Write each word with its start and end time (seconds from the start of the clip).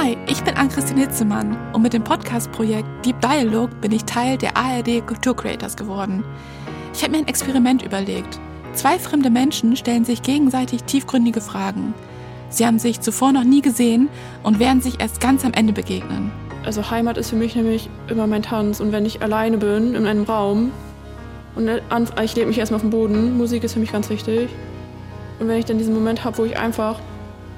Hi, 0.00 0.16
ich 0.28 0.44
bin 0.44 0.54
Ann-Christine 0.54 1.00
Hitzemann 1.00 1.56
und 1.72 1.82
mit 1.82 1.92
dem 1.92 2.04
Podcast-Projekt 2.04 2.86
Deep 3.04 3.20
Dialogue 3.20 3.74
bin 3.80 3.90
ich 3.90 4.04
Teil 4.04 4.38
der 4.38 4.56
ARD 4.56 5.04
Kulturcreators 5.04 5.76
geworden. 5.76 6.22
Ich 6.94 7.02
habe 7.02 7.10
mir 7.10 7.18
ein 7.18 7.26
Experiment 7.26 7.82
überlegt. 7.82 8.38
Zwei 8.74 8.96
fremde 9.00 9.28
Menschen 9.28 9.74
stellen 9.74 10.04
sich 10.04 10.22
gegenseitig 10.22 10.84
tiefgründige 10.84 11.40
Fragen. 11.40 11.94
Sie 12.48 12.64
haben 12.64 12.78
sich 12.78 13.00
zuvor 13.00 13.32
noch 13.32 13.42
nie 13.42 13.60
gesehen 13.60 14.08
und 14.44 14.60
werden 14.60 14.80
sich 14.80 15.00
erst 15.00 15.20
ganz 15.20 15.44
am 15.44 15.52
Ende 15.52 15.72
begegnen. 15.72 16.30
Also 16.64 16.92
Heimat 16.92 17.18
ist 17.18 17.30
für 17.30 17.36
mich 17.36 17.56
nämlich 17.56 17.90
immer 18.06 18.28
mein 18.28 18.44
Tanz 18.44 18.78
und 18.78 18.92
wenn 18.92 19.04
ich 19.04 19.20
alleine 19.20 19.58
bin 19.58 19.96
in 19.96 20.06
einem 20.06 20.22
Raum 20.22 20.70
und 21.56 21.68
ich 22.22 22.36
lebe 22.36 22.46
mich 22.46 22.58
erstmal 22.58 22.76
auf 22.76 22.82
dem 22.82 22.90
Boden, 22.90 23.36
Musik 23.36 23.64
ist 23.64 23.72
für 23.72 23.80
mich 23.80 23.90
ganz 23.90 24.08
wichtig. 24.10 24.48
Und 25.40 25.48
wenn 25.48 25.58
ich 25.58 25.64
dann 25.64 25.78
diesen 25.78 25.94
Moment 25.94 26.22
habe, 26.22 26.38
wo 26.38 26.44
ich 26.44 26.56
einfach 26.56 27.00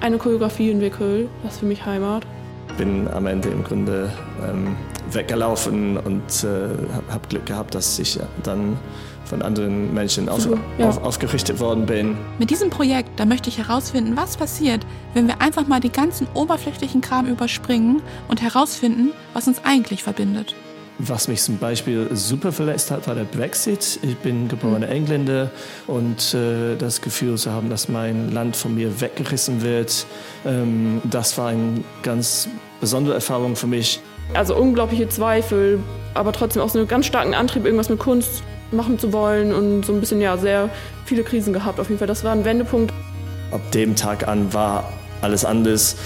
eine 0.01 0.19
Choreografie 0.19 0.71
entwickle, 0.71 1.29
das 1.43 1.55
ist 1.55 1.61
für 1.61 1.67
mich 1.67 1.85
Heimat. 1.85 2.27
Ich 2.69 2.75
bin 2.77 3.09
am 3.09 3.27
Ende 3.27 3.49
im 3.49 3.65
Grunde 3.65 4.11
ähm, 4.49 4.77
weggelaufen 5.13 5.97
und 5.99 6.45
äh, 6.45 7.11
habe 7.11 7.29
Glück 7.29 7.47
gehabt, 7.47 7.75
dass 7.75 7.99
ich 7.99 8.19
dann 8.43 8.77
von 9.25 9.43
anderen 9.43 9.95
Menschen 9.95 10.29
auf, 10.29 10.47
ja. 10.79 10.89
auf, 10.89 11.03
aufgerichtet 11.03 11.61
worden 11.61 11.87
bin. 11.87 12.17
Mit 12.39 12.51
diesem 12.51 12.71
Projekt, 12.71 13.19
da 13.19 13.25
möchte 13.25 13.49
ich 13.49 13.59
herausfinden, 13.59 14.17
was 14.17 14.37
passiert, 14.37 14.85
wenn 15.15 15.29
wir 15.29 15.41
einfach 15.41 15.67
mal 15.67 15.81
die 15.81 15.93
ganzen 15.93 16.27
oberflächlichen 16.35 17.01
Kram 17.01 17.27
überspringen 17.27 18.03
und 18.29 18.43
herausfinden, 18.43 19.13
was 19.33 19.47
uns 19.47 19.65
eigentlich 19.65 20.03
verbindet. 20.03 20.55
Was 21.03 21.29
mich 21.29 21.41
zum 21.41 21.57
Beispiel 21.57 22.09
super 22.13 22.53
verletzt 22.53 22.91
hat, 22.91 23.07
war 23.07 23.15
der 23.15 23.25
Brexit. 23.25 23.99
Ich 24.03 24.19
bin 24.19 24.49
geborener 24.49 24.87
mhm. 24.87 24.93
Engländer 24.93 25.51
und 25.87 26.35
äh, 26.35 26.77
das 26.77 27.01
Gefühl 27.01 27.39
zu 27.39 27.53
haben, 27.53 27.71
dass 27.71 27.89
mein 27.89 28.33
Land 28.33 28.55
von 28.55 28.75
mir 28.75 29.01
weggerissen 29.01 29.63
wird, 29.63 30.05
ähm, 30.45 31.01
das 31.05 31.39
war 31.39 31.49
eine 31.49 31.83
ganz 32.03 32.49
besondere 32.83 33.15
Erfahrung 33.15 33.57
für 33.57 33.67
mich. 33.67 34.01
Also 34.35 34.55
unglaubliche 34.55 35.09
Zweifel, 35.09 35.79
aber 36.13 36.33
trotzdem 36.33 36.61
auch 36.61 36.69
so 36.69 36.79
einen 36.79 36.87
ganz 36.87 37.07
starken 37.07 37.33
Antrieb, 37.33 37.65
irgendwas 37.65 37.89
mit 37.89 37.99
Kunst 37.99 38.43
machen 38.71 38.99
zu 38.99 39.11
wollen 39.15 39.55
und 39.55 39.87
so 39.87 39.95
ein 39.95 40.01
bisschen, 40.01 40.21
ja, 40.21 40.37
sehr 40.37 40.69
viele 41.07 41.23
Krisen 41.23 41.55
gehabt 41.55 41.81
auf 41.81 41.89
jeden 41.89 41.99
Fall. 41.99 42.09
Das 42.09 42.25
war 42.25 42.33
ein 42.33 42.45
Wendepunkt. 42.45 42.93
Ab 43.53 43.63
dem 43.73 43.97
Tag 43.97 44.29
an 44.29 44.53
war 44.53 44.93
alles 45.23 45.47
anders. 45.47 45.97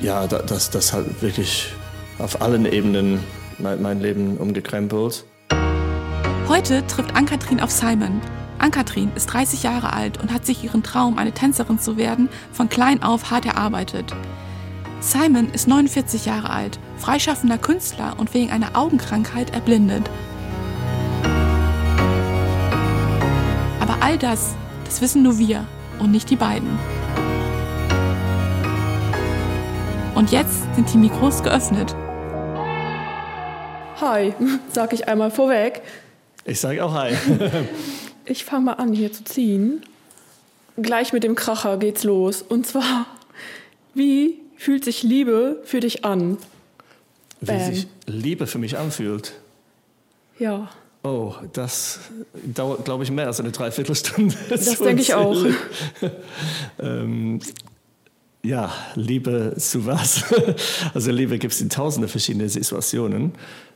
Ja, 0.00 0.26
das, 0.26 0.70
das 0.70 0.92
hat 0.92 1.22
wirklich 1.22 1.72
auf 2.18 2.42
allen 2.42 2.66
Ebenen 2.66 3.20
mein, 3.62 3.80
mein 3.82 4.00
Leben 4.00 4.36
umgekrempelt. 4.36 5.24
Heute 6.48 6.86
trifft 6.86 7.14
Ann-Kathrin 7.14 7.60
auf 7.60 7.70
Simon. 7.70 8.20
Ann-Kathrin 8.58 9.12
ist 9.14 9.26
30 9.26 9.62
Jahre 9.62 9.92
alt 9.92 10.20
und 10.20 10.32
hat 10.32 10.44
sich 10.44 10.64
ihren 10.64 10.82
Traum, 10.82 11.16
eine 11.16 11.32
Tänzerin 11.32 11.78
zu 11.78 11.96
werden, 11.96 12.28
von 12.52 12.68
klein 12.68 13.02
auf 13.02 13.30
hart 13.30 13.46
erarbeitet. 13.46 14.14
Simon 15.00 15.48
ist 15.52 15.66
49 15.66 16.26
Jahre 16.26 16.50
alt, 16.50 16.78
freischaffender 16.98 17.56
Künstler 17.56 18.14
und 18.18 18.34
wegen 18.34 18.50
einer 18.50 18.76
Augenkrankheit 18.76 19.54
erblindet. 19.54 20.10
Aber 23.80 24.02
all 24.02 24.18
das, 24.18 24.54
das 24.84 25.00
wissen 25.00 25.22
nur 25.22 25.38
wir 25.38 25.66
und 25.98 26.10
nicht 26.10 26.28
die 26.28 26.36
beiden. 26.36 26.68
Und 30.14 30.32
jetzt 30.32 30.74
sind 30.74 30.92
die 30.92 30.98
Mikros 30.98 31.42
geöffnet 31.42 31.96
Hi, 34.00 34.32
sag 34.72 34.92
ich 34.92 35.08
einmal 35.08 35.30
vorweg. 35.30 35.82
Ich 36.44 36.58
sage 36.60 36.82
auch 36.84 36.94
Hi. 36.94 37.14
ich 38.24 38.44
fange 38.44 38.66
mal 38.66 38.72
an, 38.74 38.92
hier 38.92 39.12
zu 39.12 39.24
ziehen. 39.24 39.82
Gleich 40.76 41.12
mit 41.12 41.22
dem 41.22 41.34
Kracher 41.34 41.76
geht's 41.76 42.04
los. 42.04 42.40
Und 42.40 42.66
zwar, 42.66 43.06
wie 43.94 44.38
fühlt 44.56 44.84
sich 44.84 45.02
Liebe 45.02 45.60
für 45.64 45.80
dich 45.80 46.04
an? 46.04 46.38
Wie 47.40 47.46
Bam. 47.46 47.60
sich 47.60 47.88
Liebe 48.06 48.46
für 48.46 48.58
mich 48.58 48.78
anfühlt? 48.78 49.34
Ja. 50.38 50.70
Oh, 51.02 51.34
das 51.52 52.00
dauert, 52.44 52.84
glaube 52.84 53.04
ich, 53.04 53.10
mehr 53.10 53.26
als 53.26 53.40
eine 53.40 53.52
Dreiviertelstunde. 53.52 54.34
Das 54.48 54.78
denke 54.78 55.00
ich 55.02 55.14
auch. 55.14 55.36
ähm, 56.78 57.40
ja, 58.42 58.72
Liebe 58.94 59.54
zu 59.58 59.86
was? 59.86 60.24
Also 60.94 61.10
Liebe 61.10 61.38
gibt 61.38 61.52
es 61.52 61.60
in 61.60 61.68
tausende 61.68 62.08
verschiedene 62.08 62.48
Situationen. 62.48 63.32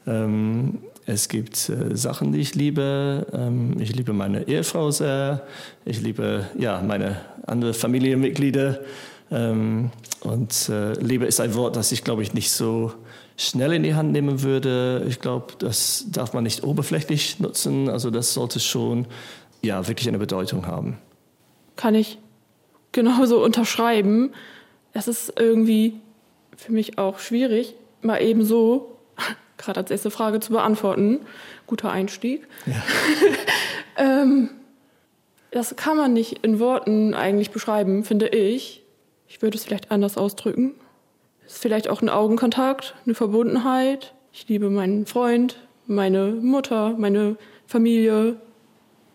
Ähm, 0.06 0.78
es 1.06 1.28
gibt 1.28 1.68
äh, 1.68 1.96
Sachen, 1.96 2.32
die 2.32 2.40
ich 2.40 2.54
liebe. 2.54 3.26
Ähm, 3.32 3.76
ich 3.78 3.94
liebe 3.94 4.12
meine 4.12 4.48
Ehefrau 4.48 4.90
sehr. 4.90 5.46
Ich 5.84 6.00
liebe 6.00 6.48
ja, 6.58 6.80
meine 6.80 7.20
anderen 7.46 7.74
Familienmitglieder. 7.74 8.80
Ähm, 9.30 9.90
und 10.20 10.68
äh, 10.70 10.94
Liebe 10.94 11.26
ist 11.26 11.40
ein 11.40 11.54
Wort, 11.54 11.76
das 11.76 11.92
ich, 11.92 12.04
glaube 12.04 12.22
ich, 12.22 12.32
nicht 12.32 12.50
so 12.50 12.92
schnell 13.36 13.72
in 13.72 13.82
die 13.82 13.94
Hand 13.94 14.12
nehmen 14.12 14.42
würde. 14.42 15.04
Ich 15.08 15.20
glaube, 15.20 15.54
das 15.58 16.06
darf 16.10 16.32
man 16.32 16.44
nicht 16.44 16.64
oberflächlich 16.64 17.40
nutzen. 17.40 17.90
Also 17.90 18.10
das 18.10 18.32
sollte 18.32 18.60
schon 18.60 19.06
ja, 19.62 19.86
wirklich 19.88 20.08
eine 20.08 20.18
Bedeutung 20.18 20.66
haben. 20.66 20.98
Kann 21.76 21.94
ich 21.94 22.18
genauso 22.92 23.42
unterschreiben 23.44 24.32
es 24.94 25.08
ist 25.08 25.32
irgendwie 25.38 26.00
für 26.56 26.72
mich 26.72 26.98
auch 26.98 27.18
schwierig, 27.18 27.74
mal 28.00 28.22
eben 28.22 28.44
so, 28.44 28.96
gerade 29.58 29.80
als 29.80 29.90
erste 29.90 30.10
Frage 30.10 30.40
zu 30.40 30.52
beantworten. 30.52 31.20
Guter 31.66 31.90
Einstieg. 31.90 32.46
Ja. 32.66 32.82
ähm, 33.96 34.50
das 35.50 35.76
kann 35.76 35.96
man 35.96 36.12
nicht 36.12 36.44
in 36.44 36.58
Worten 36.58 37.14
eigentlich 37.14 37.50
beschreiben, 37.50 38.04
finde 38.04 38.28
ich. 38.28 38.82
Ich 39.28 39.42
würde 39.42 39.56
es 39.56 39.64
vielleicht 39.64 39.90
anders 39.90 40.16
ausdrücken. 40.16 40.74
Es 41.46 41.54
ist 41.54 41.62
vielleicht 41.62 41.88
auch 41.88 42.02
ein 42.02 42.08
Augenkontakt, 42.08 42.94
eine 43.04 43.14
Verbundenheit. 43.14 44.14
Ich 44.32 44.48
liebe 44.48 44.70
meinen 44.70 45.06
Freund, 45.06 45.56
meine 45.86 46.32
Mutter, 46.32 46.94
meine 46.98 47.36
Familie. 47.66 48.36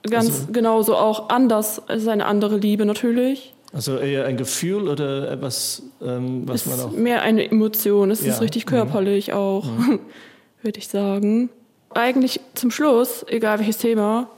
Ganz 0.03 0.27
also, 0.27 0.51
genauso 0.51 0.95
auch 0.95 1.29
anders 1.29 1.87
als 1.89 2.07
eine 2.07 2.25
andere 2.25 2.57
Liebe 2.57 2.85
natürlich. 2.85 3.53
Also 3.71 3.97
eher 3.97 4.25
ein 4.25 4.37
Gefühl 4.37 4.87
oder 4.87 5.31
etwas, 5.31 5.83
ähm, 6.01 6.47
was 6.47 6.65
es 6.65 6.67
man 6.67 6.79
auch. 6.79 6.91
Mehr 6.91 7.21
eine 7.21 7.49
Emotion, 7.49 8.09
es 8.09 8.25
ja. 8.25 8.33
ist 8.33 8.41
richtig 8.41 8.65
mhm. 8.65 8.69
körperlich 8.69 9.27
mhm. 9.27 9.33
auch, 9.33 9.65
mhm. 9.65 9.99
würde 10.63 10.79
ich 10.79 10.87
sagen. 10.87 11.49
Eigentlich 11.91 12.39
zum 12.55 12.71
Schluss, 12.71 13.25
egal 13.27 13.59
welches 13.59 13.77
Thema, 13.77 14.29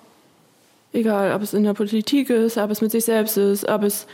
egal 0.94 1.34
ob 1.34 1.42
es 1.42 1.54
in 1.54 1.64
der 1.64 1.74
Politik 1.74 2.30
ist, 2.30 2.58
ob 2.58 2.72
es 2.72 2.82
mit 2.82 2.92
sich 2.92 3.06
selbst 3.06 3.38
ist, 3.38 3.68
ob 3.68 3.84
es 3.84 4.08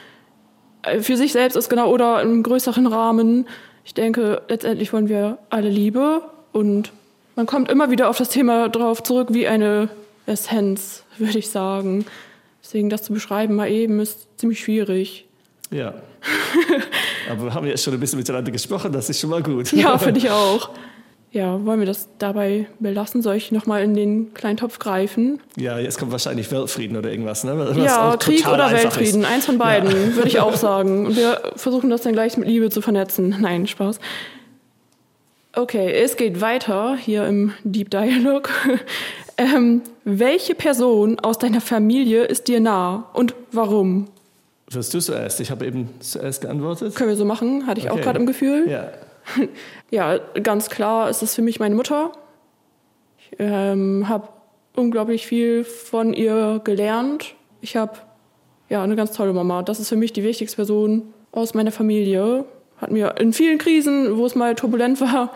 äh, 0.83 1.00
für 1.00 1.17
sich 1.17 1.31
selbst 1.31 1.56
ist, 1.56 1.69
genau, 1.69 1.91
oder 1.91 2.22
im 2.22 2.44
größeren 2.44 2.88
Rahmen. 2.88 3.47
Ich 3.85 3.94
denke, 3.94 4.41
letztendlich 4.50 4.94
wollen 4.94 5.09
wir 5.09 5.39
alle 5.50 5.69
Liebe 5.69 6.22
und 6.51 6.91
man 7.35 7.45
kommt 7.45 7.72
immer 7.72 7.89
wieder 7.89 8.09
auf 8.09 8.17
das 8.17 8.29
Thema 8.29 8.69
drauf 8.69 9.01
zurück 9.03 9.29
wie 9.31 9.47
eine 9.47 9.89
Essenz, 10.27 11.03
würde 11.17 11.39
ich 11.39 11.50
sagen. 11.50 12.06
Deswegen 12.67 12.89
das 12.89 13.03
zu 13.03 13.13
beschreiben 13.13 13.55
mal 13.55 13.72
eben 13.72 14.01
ist 14.01 14.28
ziemlich 14.38 14.59
schwierig. 14.59 15.25
Ja. 15.72 15.94
Aber 17.31 17.45
wir 17.45 17.53
haben 17.53 17.66
jetzt 17.66 17.81
schon 17.81 17.94
ein 17.94 18.00
bisschen 18.01 18.19
miteinander 18.19 18.51
gesprochen, 18.51 18.91
das 18.91 19.09
ist 19.09 19.22
schon 19.22 19.29
mal 19.29 19.41
gut. 19.41 19.72
Ja, 19.72 19.97
finde 19.97 20.19
ich 20.19 20.29
auch. 20.29 20.72
Ja, 21.31 21.63
wollen 21.66 21.79
wir 21.79 21.88
das 21.88 22.09
dabei 22.17 22.67
belassen? 22.79 23.22
Soll 23.22 23.35
ich 23.35 23.53
nochmal 23.53 23.83
in 23.83 23.94
den 23.94 24.33
kleinen 24.33 24.57
Topf 24.57 24.79
greifen? 24.79 25.39
Ja, 25.56 25.79
jetzt 25.79 25.97
kommt 25.97 26.11
wahrscheinlich 26.11 26.51
Weltfrieden 26.51 26.97
oder 26.97 27.09
irgendwas, 27.09 27.45
ne? 27.45 27.57
Was 27.57 27.77
ja, 27.77 28.17
Krieg 28.17 28.45
oder 28.45 28.69
Weltfrieden, 28.69 29.22
ist. 29.22 29.29
eins 29.29 29.45
von 29.45 29.57
beiden, 29.57 29.89
ja. 29.89 30.16
würde 30.17 30.27
ich 30.27 30.39
auch 30.41 30.56
sagen. 30.57 31.06
Und 31.06 31.16
wir 31.16 31.39
versuchen 31.56 31.89
das 31.89 32.01
dann 32.01 32.11
gleich 32.11 32.35
mit 32.35 32.50
Liebe 32.50 32.69
zu 32.69 32.81
vernetzen. 32.81 33.33
Nein, 33.39 33.67
Spaß. 33.67 34.01
Okay, 35.57 35.91
es 35.91 36.18
geht 36.18 36.40
weiter 36.40 36.95
hier 36.95 37.25
im 37.25 37.51
Deep 37.63 37.90
Dialog. 37.90 38.50
Ähm, 39.40 39.84
welche 40.03 40.56
Person 40.56 41.19
aus 41.19 41.38
deiner 41.38 41.62
Familie 41.62 42.23
ist 42.23 42.47
dir 42.47 42.59
nah 42.59 43.07
und 43.13 43.35
warum? 43.51 44.07
Wirst 44.68 44.95
du 44.95 45.00
zuerst? 45.00 45.40
Ich 45.41 45.51
habe 45.51 45.68
eben 45.68 45.91
zuerst 46.00 46.41
geantwortet. 46.41 46.95
Können 46.95 47.12
wir 47.12 47.16
so 47.16 47.23
machen, 47.23 47.68
hatte 47.68 47.79
ich 47.79 47.85
okay. 47.88 48.00
auch 48.00 48.03
gerade 48.03 48.18
im 48.18 48.25
Gefühl. 48.25 48.68
Ja. 48.68 48.90
ja, 49.92 50.18
ganz 50.42 50.71
klar 50.71 51.12
ist 51.12 51.21
es 51.21 51.36
für 51.36 51.44
mich 51.44 51.60
meine 51.60 51.75
Mutter. 51.75 52.13
Ich 53.19 53.36
ähm, 53.38 54.10
habe 54.10 54.30
unglaublich 54.75 55.27
viel 55.27 55.63
von 55.63 56.15
ihr 56.15 56.60
gelernt. 56.63 57.36
Ich 57.62 57.75
habe 57.75 58.00
ja 58.69 58.81
eine 58.81 58.95
ganz 58.95 59.12
tolle 59.12 59.33
Mama. 59.33 59.62
Das 59.62 59.80
ist 59.80 59.89
für 59.89 59.98
mich 59.98 60.13
die 60.13 60.24
wichtigste 60.24 60.56
Person 60.56 61.13
aus 61.31 61.53
meiner 61.53 61.71
Familie. 61.71 62.45
Hat 62.77 62.91
mir 62.91 63.15
in 63.19 63.33
vielen 63.33 63.57
Krisen, 63.57 64.18
wo 64.18 64.25
es 64.25 64.35
mal 64.35 64.56
turbulent 64.56 65.01
war, 65.01 65.33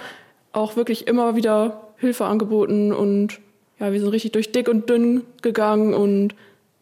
auch 0.54 0.76
wirklich 0.76 1.08
immer 1.08 1.36
wieder 1.36 1.90
Hilfe 1.98 2.26
angeboten 2.26 2.92
und 2.94 3.40
ja, 3.80 3.92
wir 3.92 4.00
sind 4.00 4.10
richtig 4.10 4.32
durch 4.34 4.52
dick 4.52 4.68
und 4.70 4.90
dünn 4.90 5.24
gegangen 5.42 5.94
und 5.94 6.36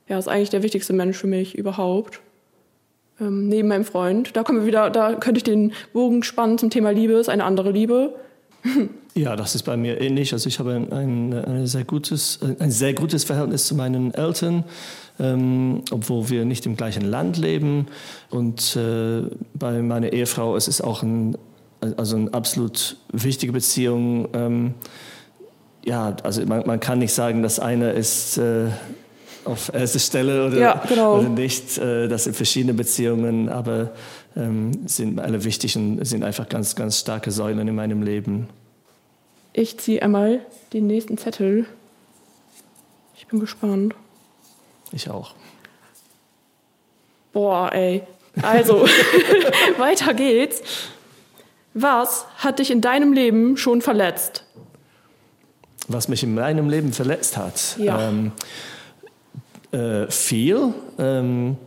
ja, 0.08 0.18
ist 0.18 0.28
eigentlich 0.28 0.50
der 0.50 0.64
wichtigste 0.64 0.94
Mensch 0.94 1.18
für 1.18 1.28
mich 1.28 1.58
überhaupt. 1.58 2.20
Ähm, 3.22 3.48
neben 3.48 3.68
meinem 3.68 3.86
Freund. 3.86 4.36
Da 4.36 4.44
kommen 4.44 4.60
wir 4.60 4.66
wieder, 4.66 4.90
da 4.90 5.16
könnte 5.16 5.40
ich 5.40 5.44
den 5.44 5.74
Bogen 5.94 6.24
spannen 6.24 6.58
zum 6.58 6.70
Thema 6.70 6.92
Liebe, 6.92 7.14
ist 7.14 7.30
eine 7.30 7.44
andere 7.44 7.72
Liebe. 7.72 8.16
Ja, 9.16 9.36
das 9.36 9.56
ist 9.56 9.64
bei 9.64 9.76
mir 9.76 10.00
ähnlich. 10.00 10.32
Also 10.32 10.48
ich 10.48 10.60
habe 10.60 10.76
ein, 10.76 10.94
ein, 10.94 11.34
ein, 11.34 11.68
sehr, 11.68 11.84
gutes, 11.84 12.40
ein 12.60 12.72
sehr 12.72 12.94
gutes 12.94 13.26
Verhältnis 13.26 13.66
zu 13.66 13.76
meinen 13.76 14.14
Eltern, 14.14 14.64
ähm, 15.20 15.84
obwohl 15.92 16.30
wir 16.30 16.46
nicht 16.46 16.66
im 16.66 16.76
gleichen 16.76 17.04
Land 17.04 17.38
leben. 17.38 17.88
Und 18.30 18.76
äh, 18.76 19.24
bei 19.54 19.82
meiner 19.82 20.14
Ehefrau 20.14 20.56
ist 20.56 20.68
es 20.68 20.82
auch 20.82 21.04
ein 21.04 21.38
also 21.98 22.18
eine 22.18 22.34
absolut 22.34 22.98
wichtige 23.12 23.54
Beziehung. 23.54 24.28
Ähm, 24.34 24.74
ja, 25.84 26.16
also 26.24 26.46
man, 26.46 26.66
man, 26.66 26.80
kann 26.80 27.00
nicht 27.00 27.14
sagen, 27.14 27.42
dass 27.42 27.60
eine 27.60 27.92
ist 27.92 28.38
äh, 28.38 28.68
auf 29.46 29.74
erster 29.74 30.00
Stelle 30.00 30.48
oder, 30.48 30.58
ja, 30.58 30.84
genau. 30.88 31.20
oder 31.20 31.30
nicht. 31.30 31.78
Äh, 31.78 32.08
das 32.08 32.26
sind 32.26 32.36
verschiedene 32.36 32.74
Beziehungen, 32.74 33.50
aber 33.50 33.92
ähm, 34.36 34.72
sind 34.88 35.20
alle 35.20 35.44
wichtig 35.44 35.76
und 35.78 36.06
sind 36.06 36.24
einfach 36.24 36.50
ganz, 36.50 36.76
ganz 36.76 37.00
starke 37.00 37.32
Säulen 37.32 37.68
in 37.68 37.76
meinem 37.76 38.04
Leben. 38.04 38.48
Ich 39.54 39.80
ziehe 39.80 40.02
einmal 40.02 40.42
den 40.74 40.88
nächsten 40.88 41.18
Zettel. 41.18 41.66
Ich 43.16 43.28
bin 43.28 43.40
gespannt. 43.40 43.96
Ich 44.92 45.10
auch. 45.10 45.34
Boah, 47.32 47.72
ey. 47.72 48.04
Also, 48.42 48.86
weiter 49.78 50.14
geht's. 50.14 50.62
Was 51.74 52.26
hat 52.38 52.60
dich 52.60 52.72
in 52.72 52.82
deinem 52.82 53.14
Leben 53.14 53.58
schon 53.58 53.82
verletzt? 53.82 54.44
Was 55.88 56.08
mich 56.08 56.24
in 56.24 56.34
meinem 56.34 56.70
Leben 56.70 56.94
verletzt 56.94 57.38
hat? 57.38 57.78
Ja. 57.78 58.10
Ähm, 58.10 58.32
äh, 59.72 60.10
viel. 60.10 60.74
Ähm, 60.98 61.58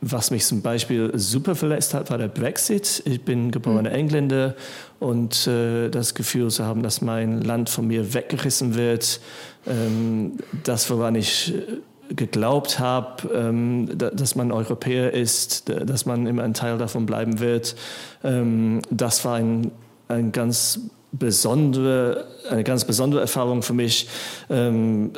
was 0.00 0.30
mich 0.30 0.44
zum 0.44 0.62
Beispiel 0.62 1.10
super 1.14 1.56
verletzt 1.56 1.92
hat, 1.92 2.10
war 2.10 2.18
der 2.18 2.28
Brexit. 2.28 3.02
Ich 3.04 3.22
bin 3.22 3.50
geborener 3.50 3.90
mhm. 3.90 3.96
Engländer 3.96 4.54
und 5.00 5.46
äh, 5.46 5.88
das 5.88 6.14
Gefühl 6.14 6.50
zu 6.50 6.64
haben, 6.64 6.82
dass 6.82 7.00
mein 7.00 7.42
Land 7.42 7.68
von 7.68 7.86
mir 7.86 8.14
weggerissen 8.14 8.76
wird, 8.76 9.20
ähm, 9.66 10.38
das, 10.62 10.88
woran 10.90 11.16
ich 11.16 11.54
äh, 11.54 11.62
geglaubt 12.08 12.78
habe, 12.78 13.28
ähm, 13.34 13.90
dass 13.96 14.34
man 14.34 14.52
Europäer 14.52 15.12
ist, 15.12 15.68
dass 15.68 16.06
man 16.06 16.26
immer 16.26 16.42
ein 16.42 16.54
Teil 16.54 16.78
davon 16.78 17.06
bleiben 17.06 17.40
wird, 17.40 17.76
ähm, 18.24 18.80
das 18.90 19.24
war 19.24 19.36
ein, 19.36 19.70
ein 20.08 20.32
ganz 20.32 20.80
besondere, 21.12 22.26
eine 22.50 22.64
ganz 22.64 22.84
besondere 22.84 23.20
Erfahrung 23.20 23.62
für 23.62 23.74
mich. 23.74 24.08
Ähm, 24.50 25.12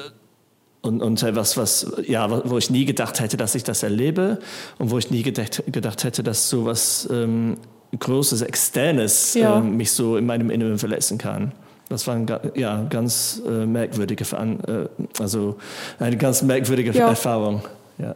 und, 0.83 1.03
und 1.03 1.23
etwas, 1.23 1.59
was, 1.59 1.93
ja, 2.07 2.49
wo 2.49 2.57
ich 2.57 2.71
nie 2.71 2.87
gedacht 2.87 3.21
hätte, 3.21 3.37
dass 3.37 3.55
ich 3.55 3.65
das 3.65 3.83
erlebe 3.83 4.39
und 4.79 4.91
wo 4.91 4.97
ich 4.97 5.11
nie 5.11 5.23
gedacht, 5.23 5.63
gedacht 5.67 6.05
hätte, 6.05 6.23
dass 6.23 6.49
so 6.49 6.65
was 6.65 7.07
ähm, 7.13 7.59
Großes, 7.99 8.43
Externes 8.43 9.35
ja. 9.35 9.59
ähm, 9.59 9.77
mich 9.77 9.93
so 9.93 10.17
in 10.17 10.25
meinem 10.25 10.49
Inneren 10.49 10.79
verletzen 10.79 11.19
kann. 11.19 11.53
Das 11.91 12.07
war 12.07 12.15
ein 12.15 12.27
ja, 12.55 12.87
ganz 12.89 13.43
äh, 13.45 13.67
merkwürdige, 13.67 14.25
äh, 14.25 14.89
also 15.21 15.57
eine 15.99 16.17
ganz 16.17 16.41
merkwürdige 16.41 16.93
ja. 16.93 17.09
Erfahrung. 17.09 17.63
Ja. 17.99 18.15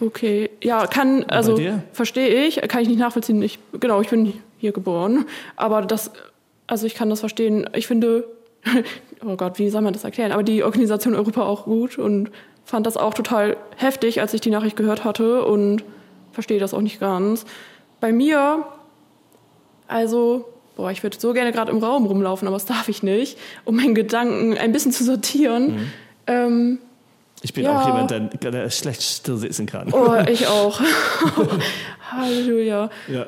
Okay, 0.00 0.50
ja, 0.60 0.88
kann, 0.88 1.22
also 1.28 1.56
verstehe 1.92 2.44
ich, 2.44 2.56
kann 2.62 2.82
ich 2.82 2.88
nicht 2.88 2.98
nachvollziehen. 2.98 3.40
Ich, 3.42 3.60
genau, 3.78 4.00
ich 4.00 4.08
bin 4.08 4.32
hier 4.58 4.72
geboren, 4.72 5.24
aber 5.54 5.82
das, 5.82 6.10
also 6.66 6.84
ich 6.84 6.96
kann 6.96 7.08
das 7.08 7.20
verstehen. 7.20 7.70
Ich 7.74 7.86
finde, 7.86 8.24
oh 9.24 9.36
Gott, 9.36 9.60
wie 9.60 9.70
soll 9.70 9.82
man 9.82 9.92
das 9.92 10.02
erklären? 10.02 10.32
Aber 10.32 10.42
die 10.42 10.64
Organisation 10.64 11.14
Europa 11.14 11.42
auch 11.44 11.64
gut 11.64 11.96
und 11.96 12.32
fand 12.64 12.86
das 12.88 12.96
auch 12.96 13.14
total 13.14 13.56
heftig, 13.76 14.20
als 14.20 14.34
ich 14.34 14.40
die 14.40 14.50
Nachricht 14.50 14.76
gehört 14.76 15.04
hatte 15.04 15.44
und 15.44 15.84
verstehe 16.32 16.58
das 16.58 16.74
auch 16.74 16.80
nicht 16.80 16.98
ganz. 16.98 17.44
Bei 18.00 18.12
mir, 18.12 18.64
also, 19.86 20.46
boah, 20.82 20.90
ich 20.90 21.04
würde 21.04 21.16
so 21.16 21.32
gerne 21.32 21.52
gerade 21.52 21.70
im 21.70 21.78
Raum 21.78 22.06
rumlaufen, 22.06 22.48
aber 22.48 22.56
das 22.56 22.66
darf 22.66 22.88
ich 22.88 23.04
nicht, 23.04 23.38
um 23.64 23.76
meinen 23.76 23.94
Gedanken 23.94 24.58
ein 24.58 24.72
bisschen 24.72 24.90
zu 24.90 25.04
sortieren. 25.04 25.76
Mhm. 25.76 25.92
Ähm, 26.26 26.78
ich 27.40 27.52
bin 27.52 27.64
ja. 27.64 27.80
auch 27.80 27.86
jemand, 27.86 28.10
der, 28.10 28.50
der, 28.50 28.68
schlecht 28.70 29.00
still 29.00 29.36
sitzen 29.36 29.66
kann. 29.66 29.92
Oh, 29.92 30.16
ich 30.28 30.46
auch. 30.48 30.80
Halleluja. 32.10 32.90
Ja. 33.06 33.26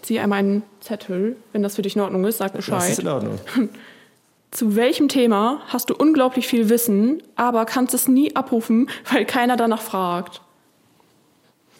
Zieh 0.00 0.20
einmal 0.20 0.38
einen 0.38 0.62
Zettel, 0.80 1.36
wenn 1.52 1.62
das 1.62 1.76
für 1.76 1.82
dich 1.82 1.96
in 1.96 2.00
Ordnung 2.00 2.24
ist, 2.24 2.38
sag 2.38 2.54
Bescheid. 2.54 2.78
Das 2.78 2.88
ist 2.88 3.00
in 3.00 3.08
Ordnung. 3.08 3.38
Zu 4.50 4.74
welchem 4.74 5.08
Thema 5.08 5.60
hast 5.68 5.90
du 5.90 5.94
unglaublich 5.94 6.48
viel 6.48 6.70
Wissen, 6.70 7.22
aber 7.36 7.66
kannst 7.66 7.92
es 7.92 8.08
nie 8.08 8.34
abrufen, 8.34 8.88
weil 9.12 9.26
keiner 9.26 9.58
danach 9.58 9.82
fragt? 9.82 10.40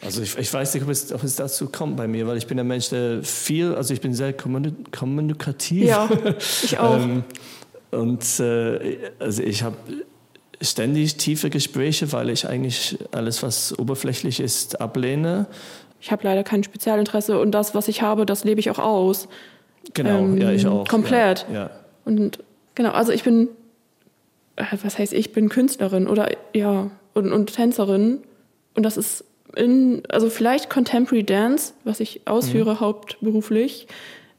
Also 0.01 0.21
ich, 0.21 0.37
ich 0.37 0.53
weiß 0.53 0.73
nicht, 0.73 0.83
ob 0.83 0.89
es, 0.89 1.11
ob 1.11 1.23
es, 1.23 1.35
dazu 1.35 1.67
kommt 1.67 1.97
bei 1.97 2.07
mir, 2.07 2.25
weil 2.27 2.37
ich 2.37 2.47
bin 2.47 2.59
ein 2.59 2.67
Mensch, 2.67 2.89
der 2.89 3.21
viel, 3.23 3.75
also 3.75 3.93
ich 3.93 4.01
bin 4.01 4.13
sehr 4.13 4.33
kommunikativ. 4.33 5.85
Ja, 5.85 6.09
ich 6.63 6.77
auch. 6.79 6.95
ähm, 6.95 7.23
und 7.91 8.39
äh, 8.39 8.97
also 9.19 9.43
ich 9.43 9.63
habe 9.63 9.75
ständig 10.61 11.17
tiefe 11.17 11.49
Gespräche, 11.49 12.11
weil 12.11 12.29
ich 12.29 12.47
eigentlich 12.47 12.97
alles, 13.11 13.43
was 13.43 13.77
oberflächlich 13.77 14.39
ist, 14.39 14.79
ablehne. 14.79 15.47
Ich 15.99 16.11
habe 16.11 16.23
leider 16.23 16.43
kein 16.43 16.63
Spezialinteresse 16.63 17.39
und 17.39 17.51
das, 17.51 17.75
was 17.75 17.87
ich 17.87 18.01
habe, 18.01 18.25
das 18.25 18.43
lebe 18.45 18.59
ich 18.59 18.69
auch 18.69 18.79
aus. 18.79 19.27
Genau, 19.93 20.19
ähm, 20.19 20.37
ja, 20.37 20.51
ich 20.51 20.65
auch. 20.65 20.87
Komplett. 20.87 21.45
Ja, 21.49 21.55
ja. 21.55 21.69
Und 22.05 22.39
Genau, 22.79 22.91
also 22.91 23.11
ich 23.11 23.23
bin, 23.23 23.49
äh, 24.55 24.63
was 24.83 24.97
heißt 24.97 25.11
ich 25.11 25.33
bin 25.33 25.49
Künstlerin 25.49 26.07
oder 26.07 26.31
ja, 26.53 26.89
und, 27.13 27.33
und 27.33 27.53
Tänzerin. 27.53 28.21
Und 28.73 28.83
das 28.83 28.95
ist 28.95 29.25
in, 29.55 30.03
also 30.09 30.29
vielleicht 30.29 30.69
Contemporary 30.69 31.23
Dance, 31.23 31.73
was 31.83 31.99
ich 31.99 32.21
ausführe 32.25 32.75
mhm. 32.75 32.79
hauptberuflich, 32.79 33.87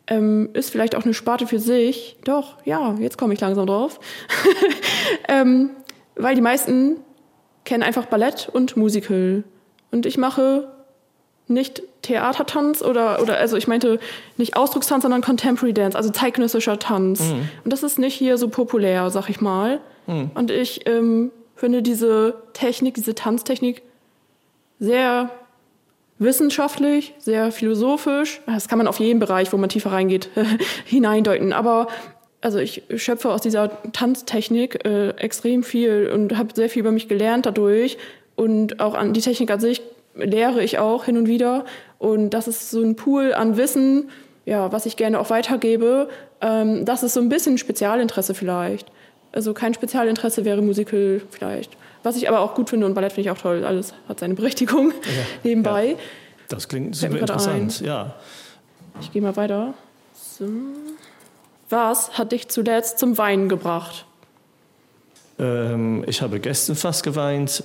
ähm, 0.07 0.51
ist 0.53 0.71
vielleicht 0.71 0.95
auch 0.95 1.05
eine 1.05 1.15
Sparte 1.15 1.47
für 1.47 1.59
sich. 1.59 2.17
Doch, 2.25 2.57
ja, 2.65 2.95
jetzt 2.99 3.17
komme 3.17 3.35
ich 3.35 3.41
langsam 3.41 3.67
drauf. 3.67 4.01
ähm, 5.29 5.71
weil 6.17 6.35
die 6.35 6.41
meisten 6.41 6.97
kennen 7.65 7.83
einfach 7.83 8.07
Ballett 8.07 8.49
und 8.53 8.77
Musical. 8.77 9.45
Und 9.91 10.07
ich 10.07 10.19
mache 10.19 10.69
nicht 11.47 11.83
Theatertanz 12.03 12.83
oder, 12.83 13.21
oder 13.21 13.37
also 13.39 13.57
ich 13.57 13.69
meinte 13.69 13.99
nicht 14.37 14.57
Ausdruckstanz, 14.57 15.03
sondern 15.03 15.21
Contemporary 15.21 15.75
Dance, 15.75 15.97
also 15.97 16.11
zeitgenössischer 16.11 16.79
Tanz. 16.79 17.21
Mhm. 17.21 17.49
Und 17.65 17.73
das 17.73 17.83
ist 17.83 17.99
nicht 17.99 18.15
hier 18.15 18.39
so 18.39 18.49
populär, 18.49 19.11
sag 19.11 19.29
ich 19.29 19.41
mal. 19.41 19.81
Mhm. 20.07 20.31
Und 20.35 20.51
ich 20.51 20.89
ähm, 20.89 21.31
finde 21.55 21.83
diese 21.83 22.35
Technik, 22.53 22.95
diese 22.95 23.15
Tanztechnik 23.15 23.83
sehr 24.81 25.31
wissenschaftlich, 26.19 27.15
sehr 27.19 27.53
philosophisch. 27.53 28.41
Das 28.47 28.69
kann 28.69 28.79
man 28.79 28.89
auf 28.89 28.99
jeden 28.99 29.21
Bereich, 29.21 29.53
wo 29.53 29.57
man 29.57 29.69
tiefer 29.69 29.93
reingeht, 29.93 30.29
hineindeuten. 30.85 31.53
Aber 31.53 31.87
also 32.41 32.59
ich 32.59 32.83
schöpfe 32.97 33.31
aus 33.31 33.43
dieser 33.43 33.71
Tanztechnik 33.93 34.85
äh, 34.85 35.11
extrem 35.11 35.63
viel 35.63 36.11
und 36.13 36.37
habe 36.37 36.55
sehr 36.55 36.69
viel 36.69 36.81
über 36.81 36.93
mich 36.93 37.09
gelernt 37.09 37.47
dadurch. 37.47 37.99
Und 38.37 38.81
auch 38.81 38.95
an 38.95 39.13
die 39.13 39.21
Technik 39.21 39.51
an 39.51 39.61
sich 39.61 39.83
lehre 40.15 40.63
ich 40.63 40.79
auch 40.79 41.05
hin 41.05 41.17
und 41.17 41.29
wieder. 41.29 41.65
Und 41.99 42.31
das 42.31 42.49
ist 42.49 42.71
so 42.71 42.83
ein 42.83 42.97
Pool 42.97 43.35
an 43.35 43.57
Wissen, 43.57 44.11
ja, 44.47 44.73
was 44.73 44.87
ich 44.87 44.97
gerne 44.97 45.21
auch 45.21 45.31
weitergebe. 45.31 46.09
Ähm, 46.41 46.85
das 46.85 47.03
ist 47.03 47.15
so 47.15 47.21
ein 47.21 47.29
bisschen 47.29 47.59
Spezialinteresse 47.59 48.35
vielleicht. 48.35 48.91
Also 49.33 49.55
kein 49.55 49.75
Spezialinteresse 49.75 50.45
wäre 50.45 50.63
Musical 50.63 51.21
vielleicht. 51.31 51.77
Was 52.03 52.17
ich 52.17 52.29
aber 52.29 52.41
auch 52.41 52.55
gut 52.55 52.71
finde 52.71 52.87
und 52.87 52.95
Ballett 52.95 53.13
finde 53.13 53.29
ich 53.29 53.37
auch 53.37 53.41
toll. 53.41 53.65
Alles 53.65 53.93
hat 54.09 54.21
seine 54.21 54.35
Berechtigung 54.35 54.93
ja, 54.93 55.23
nebenbei. 55.45 55.87
Ja. 55.91 55.97
Das 56.49 56.69
klingt 56.69 56.97
super 56.97 57.19
interessant, 57.19 57.81
ein. 57.81 57.87
ja. 57.87 58.15
Ich 59.01 59.13
gehe 59.13 59.23
mal 59.23 59.37
weiter. 59.37 59.75
So. 60.15 60.47
Was 61.69 62.19
hat 62.19 62.33
dich 62.33 62.49
zuletzt 62.49 62.99
zum 62.99 63.17
Weinen 63.19 63.49
gebracht? 63.49 64.05
Ähm, 65.39 66.05
ich 66.07 66.23
habe 66.23 66.41
gestern 66.41 66.77
fast 66.77 67.03
geweint 67.03 67.63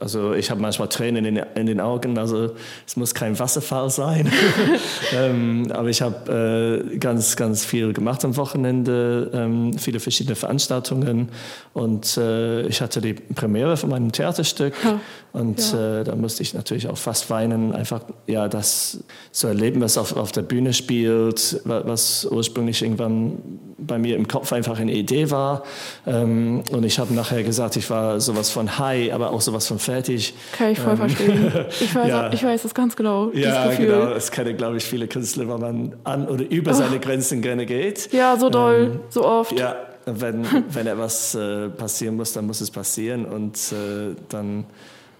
also 0.00 0.32
ich 0.32 0.50
habe 0.50 0.60
manchmal 0.60 0.88
Tränen 0.88 1.24
in, 1.24 1.36
in, 1.54 1.66
den 1.66 1.80
Augen, 1.80 2.16
also 2.18 2.52
es 2.86 2.96
muss 2.96 3.14
kein 3.14 3.38
Wasserfall 3.38 3.90
sein. 3.90 4.30
ähm, 5.14 5.70
aber 5.70 5.88
ich 5.88 6.00
habe 6.00 6.84
äh, 6.92 6.96
ganz, 6.96 7.36
ganz 7.36 7.64
viel 7.64 7.92
gemacht 7.92 8.24
am 8.24 8.36
Wochenende, 8.36 9.30
ähm, 9.34 9.76
viele 9.76 10.00
verschiedene 10.00 10.34
Veranstaltungen 10.34 11.28
und 11.74 12.16
äh, 12.16 12.62
ich 12.62 12.80
hatte 12.80 13.00
die 13.00 13.14
Premiere 13.14 13.76
von 13.76 13.90
meinem 13.90 14.12
Theaterstück 14.12 14.74
ja. 14.82 15.00
und 15.32 15.72
ja. 15.72 16.00
Äh, 16.00 16.04
da 16.04 16.16
musste 16.16 16.42
ich 16.42 16.54
natürlich 16.54 16.88
auch 16.88 16.98
fast 16.98 17.28
weinen, 17.28 17.74
einfach 17.74 18.00
ja 18.26 18.48
das 18.48 19.04
zu 19.30 19.46
erleben, 19.46 19.82
was 19.82 19.98
auf, 19.98 20.16
auf 20.16 20.32
der 20.32 20.42
Bühne 20.42 20.72
spielt, 20.72 21.60
was 21.64 22.24
ursprünglich 22.24 22.82
irgendwann 22.82 23.38
bei 23.86 23.98
mir 23.98 24.16
im 24.16 24.28
Kopf 24.28 24.52
einfach 24.52 24.78
eine 24.78 24.92
Idee 24.92 25.30
war. 25.30 25.64
Ähm, 26.06 26.62
und 26.70 26.84
ich 26.84 26.98
habe 26.98 27.12
nachher 27.14 27.42
gesagt, 27.42 27.76
ich 27.76 27.90
war 27.90 28.20
sowas 28.20 28.50
von 28.50 28.78
high, 28.78 29.12
aber 29.12 29.30
auch 29.30 29.40
sowas 29.40 29.66
von 29.66 29.78
fertig. 29.82 30.34
Kann 30.52 30.70
ich 30.70 30.78
voll 30.78 30.92
ähm, 30.92 30.96
verstehen. 30.98 31.52
Ich 31.80 31.94
weiß, 31.94 32.08
ja. 32.08 32.32
ich 32.32 32.44
weiß 32.44 32.62
das 32.62 32.74
ganz 32.74 32.96
genau. 32.96 33.30
Ja, 33.32 33.68
genau. 33.74 34.06
Das 34.06 34.30
kennen, 34.30 34.56
glaube 34.56 34.76
ich, 34.76 34.84
viele 34.84 35.08
Künstler, 35.08 35.48
weil 35.48 35.58
man 35.58 35.96
an 36.04 36.28
oder 36.28 36.48
über 36.50 36.72
oh. 36.72 36.74
seine 36.74 36.98
Grenzen 37.00 37.42
gerne 37.42 37.66
geht. 37.66 38.12
Ja, 38.12 38.36
so 38.36 38.50
doll, 38.50 38.92
ähm, 38.94 39.00
so 39.08 39.24
oft. 39.24 39.58
Ja, 39.58 39.76
wenn, 40.06 40.46
wenn 40.70 40.86
etwas 40.86 41.34
äh, 41.34 41.68
passieren 41.68 42.16
muss, 42.16 42.32
dann 42.32 42.46
muss 42.46 42.60
es 42.60 42.70
passieren 42.70 43.24
und 43.24 43.56
äh, 43.72 44.14
dann 44.28 44.64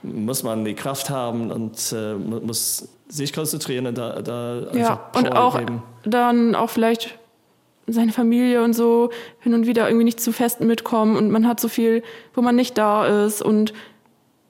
muss 0.03 0.43
man 0.43 0.65
die 0.65 0.75
Kraft 0.75 1.11
haben 1.11 1.51
und 1.51 1.95
äh, 1.97 2.15
muss 2.15 2.89
sich 3.09 3.33
konzentrieren 3.33 3.87
und 3.87 3.99
da, 3.99 4.21
da 4.23 4.63
ja, 4.73 5.11
und 5.15 5.33
auch 5.33 5.59
geben. 5.59 5.83
dann 6.05 6.55
auch 6.55 6.71
vielleicht 6.71 7.19
seine 7.87 8.13
Familie 8.13 8.63
und 8.63 8.75
so 8.75 9.11
hin 9.41 9.55
und 9.55 9.67
wieder 9.67 9.89
irgendwie 9.89 10.05
nicht 10.05 10.21
zu 10.21 10.33
Festen 10.33 10.67
mitkommen 10.67 11.17
und 11.17 11.31
man 11.31 11.47
hat 11.47 11.61
so 11.61 11.69
viel, 11.69 12.03
wo 12.35 12.43
man 12.43 12.57
nicht 12.57 12.79
da 12.79 13.25
ist 13.25 13.43
und 13.43 13.73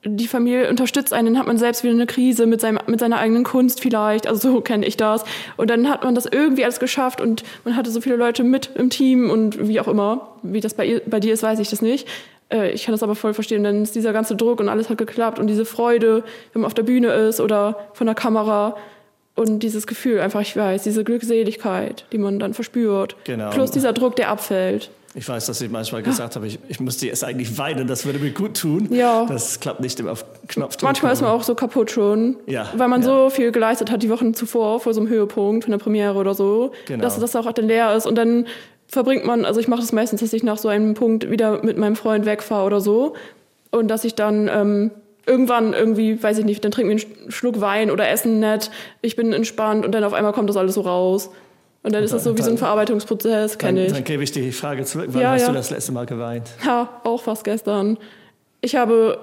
die 0.05 0.27
Familie 0.27 0.69
unterstützt 0.69 1.13
einen, 1.13 1.35
dann 1.35 1.39
hat 1.39 1.47
man 1.47 1.59
selbst 1.59 1.85
wieder 1.85 1.93
eine 1.93 2.07
Krise 2.07 2.47
mit, 2.47 2.61
seinem, 2.61 2.81
mit 2.87 2.99
seiner 2.99 3.19
eigenen 3.19 3.45
Kunst 3.45 3.81
vielleicht, 3.81 4.27
also 4.27 4.53
so 4.53 4.61
kenne 4.61 4.85
ich 4.85 4.97
das. 4.97 5.25
Und 5.57 5.71
dann 5.71 5.89
hat 5.89 6.03
man 6.03 6.15
das 6.15 6.27
irgendwie 6.27 6.65
alles 6.65 6.81
geschafft 6.81 7.21
und 7.21 7.45
man 7.65 7.77
hatte 7.77 7.91
so 7.91 8.01
viele 8.01 8.17
Leute 8.17 8.43
mit 8.43 8.71
im 8.75 8.91
Team 8.91 9.31
und 9.31 9.69
wie 9.69 9.79
auch 9.79 9.89
immer, 9.89 10.33
wie 10.43 10.61
das 10.61 10.75
bei, 10.75 10.87
ihr, 10.87 11.03
bei 11.07 11.21
dir 11.21 11.33
ist, 11.33 11.43
weiß 11.43 11.61
ich 11.61 11.71
das 11.71 11.83
nicht. 11.83 12.09
Äh, 12.53 12.73
ich 12.73 12.85
kann 12.85 12.93
das 12.93 13.05
aber 13.05 13.15
voll 13.15 13.33
verstehen, 13.33 13.63
dann 13.63 13.83
ist 13.83 13.95
dieser 13.95 14.13
ganze 14.13 14.35
Druck 14.35 14.59
und 14.59 14.69
alles 14.69 14.91
hat 14.91 14.99
geklappt 14.99 15.39
und 15.39 15.47
diese 15.47 15.65
Freude, 15.65 16.25
wenn 16.53 16.63
man 16.63 16.67
auf 16.67 16.75
der 16.75 16.83
Bühne 16.83 17.13
ist 17.13 17.41
oder 17.41 17.89
von 17.93 18.07
der 18.07 18.17
Kamera 18.17 18.77
und 19.35 19.61
dieses 19.61 19.87
Gefühl 19.87 20.21
einfach, 20.21 20.41
ich 20.41 20.57
weiß, 20.57 20.83
diese 20.83 21.05
Glückseligkeit, 21.05 22.05
die 22.13 22.19
man 22.19 22.39
dann 22.39 22.55
verspürt. 22.55 23.17
Genau. 23.25 23.51
Plus 23.51 23.71
dieser 23.71 23.93
Druck, 23.93 24.17
der 24.17 24.29
abfällt. 24.29 24.91
Ich 25.15 25.29
weiß, 25.29 25.45
dass 25.47 25.61
ich 25.61 25.71
manchmal 25.71 26.03
gesagt 26.03 26.37
habe, 26.37 26.47
ich, 26.47 26.59
ich 26.69 26.81
müsste 26.81 27.07
jetzt 27.07 27.23
eigentlich 27.23 27.59
weinen, 27.59 27.87
das 27.87 28.07
würde 28.07 28.19
mir 28.19 28.31
gut 28.31 28.59
tun. 28.59 28.89
Ja. 28.91 29.27
Das 29.27 29.61
klappt 29.61 29.81
nicht 29.81 30.01
immer 30.01 30.13
auf 30.13 30.25
Knopfdruck. 30.49 30.89
Manchmal 30.89 31.13
ist 31.13 31.21
man 31.21 31.31
auch 31.31 31.43
so 31.43 31.55
kaputt 31.55 31.91
schon, 31.91 32.37
Ja, 32.47 32.67
weil 32.77 32.89
man 32.89 33.03
ja. 33.03 33.07
so 33.09 33.31
viel 33.31 33.53
geleistet 33.53 33.91
hat 33.91 34.03
die 34.03 34.09
Wochen 34.11 34.33
zuvor 34.33 34.81
vor 34.81 34.95
so 34.95 35.01
einem 35.01 35.11
Höhepunkt 35.11 35.65
von 35.65 35.71
der 35.71 35.79
Premiere 35.79 36.15
oder 36.19 36.33
so, 36.35 36.73
Genau. 36.87 37.03
dass 37.03 37.19
das 37.19 37.37
auch 37.37 37.51
dann 37.53 37.67
leer 37.67 37.95
ist 37.95 38.07
und 38.07 38.17
dann 38.17 38.47
verbringt 38.89 39.25
man, 39.27 39.45
also 39.45 39.61
ich 39.61 39.69
mache 39.69 39.81
das 39.83 39.93
meistens, 39.93 40.21
dass 40.23 40.33
ich 40.33 40.43
nach 40.43 40.57
so 40.59 40.69
einem 40.69 40.95
Punkt 40.95 41.31
wieder 41.31 41.63
mit 41.63 41.77
meinem 41.77 41.97
Freund 41.97 42.25
wegfahre 42.25 42.65
oder 42.65 42.81
so 42.81 43.15
und 43.71 43.89
dass 43.89 44.05
ich 44.05 44.15
dann 44.15 44.49
ähm, 44.49 44.91
irgendwann 45.27 45.73
irgendwie, 45.75 46.23
weiß 46.23 46.39
ich 46.39 46.45
nicht, 46.47 46.65
dann 46.65 46.73
trinken 46.73 46.97
wir 46.97 47.05
einen 47.05 47.31
Schluck 47.31 47.61
Wein 47.61 47.91
oder 47.91 48.09
essen 48.09 48.41
nett, 48.41 48.71
ich 49.03 49.15
bin 49.17 49.33
entspannt 49.35 49.85
und 49.85 49.93
dann 49.93 50.05
auf 50.05 50.15
einmal 50.15 50.33
kommt 50.33 50.49
das 50.49 50.57
alles 50.57 50.75
so 50.75 50.81
raus. 50.81 51.31
Und 51.83 51.93
dann 51.95 52.05
ist 52.05 52.13
das 52.13 52.23
so 52.25 52.37
wie 52.39 52.43
so 52.43 52.51
ein 52.51 52.59
Verarbeitungsprozess, 52.59 53.59
kenne 53.59 53.87
ich. 53.87 53.93
dann 53.93 54.05
gebe 54.05 54.23
ich 54.23 54.31
die 54.31 54.53
Frage 54.53 54.85
zurück. 54.85 55.09
Wann 55.11 55.21
Ja, 55.23 55.33
hast 55.33 55.43
ja. 55.43 55.49
du 55.49 55.55
das 55.55 55.71
letzte 55.71 55.91
Mal 55.93 56.07
geweint? 56.07 56.49
Ja, 56.65 57.01
auch 57.03 57.23
fast 57.23 57.43
gestern. 57.45 57.99
Ich 58.61 58.77
habe, 58.77 59.19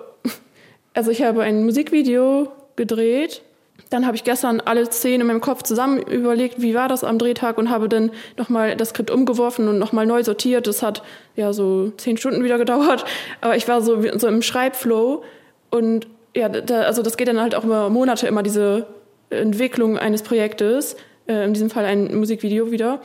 also 0.94 1.10
ich 1.12 1.22
habe 1.22 1.42
ein 1.44 1.64
Musikvideo 1.64 2.52
gedreht. 2.76 3.42
Dann 3.90 4.06
habe 4.06 4.16
ich 4.18 4.24
gestern 4.26 4.60
alle 4.60 4.86
Szenen 4.86 5.22
in 5.22 5.28
meinem 5.28 5.42
Kopf 5.42 5.64
zusammen 5.64 6.00
überlegt, 6.02 6.62
wie 6.62 6.76
war 6.76 6.90
das 6.90 7.04
am 7.04 7.18
Drehtag 7.18 7.58
und 7.58 7.70
habe 7.70 7.88
dann 7.90 8.12
nochmal 8.38 8.76
das 8.76 8.90
Skript 8.90 9.10
umgeworfen 9.10 9.68
und 9.70 9.80
nochmal 9.80 10.06
neu 10.06 10.22
sortiert. 10.24 10.68
Das 10.68 10.84
hat 10.84 11.02
ja 11.36 11.54
so 11.54 11.92
zehn 11.98 12.18
Stunden 12.18 12.44
wieder 12.44 12.58
gedauert. 12.60 13.06
Aber 13.42 13.56
ich 13.56 13.68
war 13.70 13.82
so, 13.82 14.02
so 14.18 14.28
im 14.28 14.42
Schreibflow 14.42 15.24
und 15.72 16.08
ja, 16.36 16.50
da, 16.50 16.82
also 16.82 17.02
das 17.02 17.16
geht 17.18 17.30
dann 17.30 17.40
halt 17.42 17.56
auch 17.56 17.64
über 17.64 17.90
Monate 17.90 18.28
immer 18.28 18.44
diese 18.44 18.86
Entwicklung 19.30 19.98
eines 19.98 20.22
Projektes. 20.24 20.96
Äh, 21.30 21.46
in 21.46 21.54
diesem 21.54 21.70
Fall 21.70 21.86
ein 21.86 22.18
Musikvideo 22.18 22.72
wieder. 22.72 23.00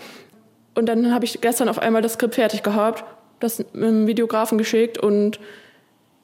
Und 0.74 0.88
dann 0.88 1.14
habe 1.14 1.24
ich 1.26 1.40
gestern 1.40 1.68
auf 1.68 1.78
einmal 1.78 2.02
das 2.02 2.14
Skript 2.14 2.34
fertig 2.34 2.62
gehabt, 2.62 3.04
das 3.38 3.62
einem 3.74 4.06
Videografen 4.06 4.58
geschickt 4.58 4.98
und 4.98 5.38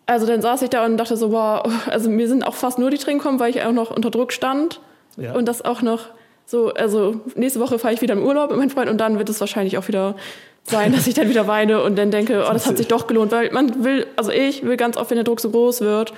also 0.06 0.26
dann 0.26 0.42
saß 0.42 0.62
ich 0.62 0.70
da 0.70 0.84
und 0.84 0.96
dachte 0.96 1.16
so, 1.16 1.30
wow, 1.30 1.62
also 1.90 2.10
mir 2.10 2.26
sind 2.26 2.42
auch 2.44 2.54
fast 2.54 2.78
nur 2.78 2.90
die 2.90 2.98
Tränen 2.98 3.18
gekommen, 3.18 3.38
weil 3.38 3.50
ich 3.50 3.62
auch 3.62 3.72
noch 3.72 3.94
unter 3.94 4.10
Druck 4.10 4.32
stand 4.32 4.80
Ja. 5.16 5.34
und 5.34 5.46
das 5.46 5.64
auch 5.64 5.82
noch 5.82 6.06
so, 6.46 6.72
also 6.72 7.20
nächste 7.36 7.60
Woche 7.60 7.78
fahre 7.78 7.94
ich 7.94 8.00
wieder 8.02 8.14
in 8.14 8.22
Urlaub 8.22 8.50
mit 8.50 8.58
meinem 8.58 8.70
Freund 8.70 8.90
und 8.90 8.98
dann 8.98 9.18
wird 9.18 9.28
es 9.28 9.38
wahrscheinlich 9.38 9.78
auch 9.78 9.86
wieder 9.86 10.16
sein, 10.64 10.92
dass 10.92 11.06
ich 11.06 11.14
dann 11.14 11.28
wieder 11.28 11.46
weine 11.46 11.82
und 11.82 11.96
dann 11.96 12.10
denke, 12.10 12.44
oh, 12.48 12.52
das 12.52 12.66
hat 12.66 12.76
sich 12.76 12.88
doch 12.88 13.06
gelohnt, 13.06 13.30
weil 13.30 13.52
man 13.52 13.84
will, 13.84 14.06
also 14.16 14.32
ich 14.32 14.64
will 14.64 14.76
ganz 14.76 14.96
oft, 14.96 15.10
wenn 15.10 15.16
der 15.16 15.24
Druck 15.24 15.40
so 15.40 15.50
groß 15.50 15.80
wird, 15.82 16.12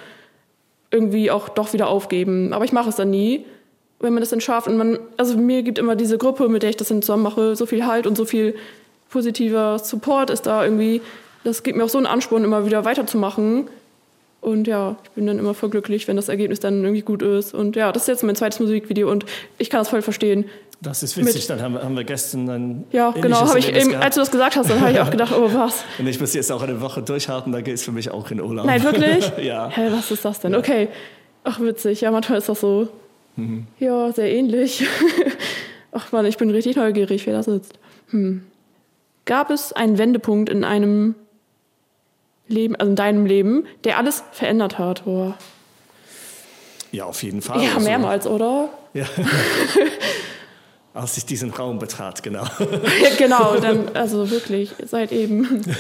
irgendwie 0.90 1.30
auch 1.30 1.50
doch 1.50 1.72
wieder 1.74 1.88
aufgeben, 1.88 2.54
aber 2.54 2.64
ich 2.64 2.72
mache 2.72 2.88
es 2.88 2.96
dann 2.96 3.10
nie 3.10 3.44
wenn 4.02 4.12
man 4.12 4.20
das 4.20 4.30
dann 4.30 4.40
schafft 4.40 4.68
und 4.68 4.76
man, 4.76 4.98
also 5.16 5.36
mir 5.38 5.62
gibt 5.62 5.78
immer 5.78 5.96
diese 5.96 6.18
Gruppe, 6.18 6.48
mit 6.48 6.62
der 6.62 6.70
ich 6.70 6.76
das 6.76 6.88
dann 6.88 7.00
zusammen 7.02 7.22
mache, 7.22 7.56
so 7.56 7.64
viel 7.66 7.86
Halt 7.86 8.06
und 8.06 8.16
so 8.16 8.24
viel 8.24 8.54
positiver 9.10 9.78
Support 9.78 10.30
ist 10.30 10.42
da 10.46 10.64
irgendwie. 10.64 11.00
Das 11.44 11.62
gibt 11.62 11.76
mir 11.76 11.84
auch 11.84 11.88
so 11.88 11.98
einen 11.98 12.06
Ansporn, 12.06 12.44
immer 12.44 12.66
wieder 12.66 12.84
weiterzumachen. 12.84 13.68
Und 14.40 14.66
ja, 14.66 14.96
ich 15.04 15.10
bin 15.10 15.26
dann 15.26 15.38
immer 15.38 15.54
voll 15.54 15.70
glücklich, 15.70 16.08
wenn 16.08 16.16
das 16.16 16.28
Ergebnis 16.28 16.58
dann 16.58 16.82
irgendwie 16.82 17.02
gut 17.02 17.22
ist. 17.22 17.54
Und 17.54 17.76
ja, 17.76 17.92
das 17.92 18.02
ist 18.02 18.08
jetzt 18.08 18.24
mein 18.24 18.34
zweites 18.34 18.58
Musikvideo 18.58 19.08
und 19.10 19.24
ich 19.58 19.70
kann 19.70 19.78
das 19.80 19.88
voll 19.88 20.02
verstehen. 20.02 20.46
Das 20.80 21.04
ist 21.04 21.16
witzig, 21.16 21.42
Mit- 21.42 21.50
dann 21.50 21.62
haben 21.62 21.74
wir, 21.74 21.82
haben 21.84 21.96
wir 21.96 22.02
gestern 22.02 22.48
ein 22.50 22.84
Ja, 22.90 23.12
genau, 23.12 23.46
habe 23.46 23.58
ich 23.60 23.66
Erlebnis 23.66 23.84
eben, 23.84 23.90
gehabt. 23.92 24.04
als 24.04 24.14
du 24.16 24.20
das 24.20 24.30
gesagt 24.32 24.56
hast, 24.56 24.68
dann 24.68 24.80
habe 24.80 24.90
ich 24.90 24.98
auch 25.00 25.10
gedacht, 25.12 25.32
oh 25.36 25.48
was. 25.54 25.84
Und 26.00 26.08
ich 26.08 26.18
muss 26.20 26.34
jetzt 26.34 26.50
auch 26.50 26.62
eine 26.62 26.80
Woche 26.80 27.02
durchhalten, 27.02 27.52
da 27.52 27.60
geht 27.60 27.74
es 27.74 27.84
für 27.84 27.92
mich 27.92 28.10
auch 28.10 28.28
in 28.32 28.40
Urlaub. 28.40 28.66
Nein, 28.66 28.82
wirklich? 28.82 29.30
ja. 29.44 29.68
Hä, 29.70 29.90
was 29.92 30.10
ist 30.10 30.24
das 30.24 30.40
denn? 30.40 30.56
Okay. 30.56 30.88
Ach, 31.44 31.60
witzig. 31.60 32.00
Ja, 32.00 32.10
manchmal 32.10 32.38
ist 32.38 32.48
das 32.48 32.60
so. 32.60 32.88
Mhm. 33.36 33.66
Ja, 33.78 34.12
sehr 34.12 34.30
ähnlich. 34.32 34.86
Ach 35.92 36.12
man, 36.12 36.24
ich 36.26 36.36
bin 36.36 36.50
richtig 36.50 36.76
neugierig, 36.76 37.26
wer 37.26 37.34
da 37.34 37.42
sitzt. 37.42 37.78
Hm. 38.10 38.42
Gab 39.24 39.50
es 39.50 39.72
einen 39.72 39.98
Wendepunkt 39.98 40.48
in 40.50 40.64
einem 40.64 41.14
Leben, 42.48 42.74
also 42.76 42.90
in 42.90 42.96
deinem 42.96 43.26
Leben, 43.26 43.66
der 43.84 43.98
alles 43.98 44.24
verändert 44.32 44.78
hat? 44.78 45.04
Boah. 45.04 45.36
ja, 46.90 47.04
auf 47.04 47.22
jeden 47.22 47.40
Fall. 47.42 47.62
Ja, 47.62 47.74
Also, 47.74 47.86
mehrmals, 47.88 48.26
oder? 48.26 48.68
Ja. 48.94 49.04
Als 50.94 51.16
ich 51.16 51.24
diesen 51.24 51.50
Raum 51.50 51.78
betrat, 51.78 52.22
genau. 52.22 52.44
genau, 53.18 53.56
dann, 53.56 53.88
also 53.94 54.30
wirklich, 54.30 54.74
seit 54.84 55.12
eben. 55.12 55.62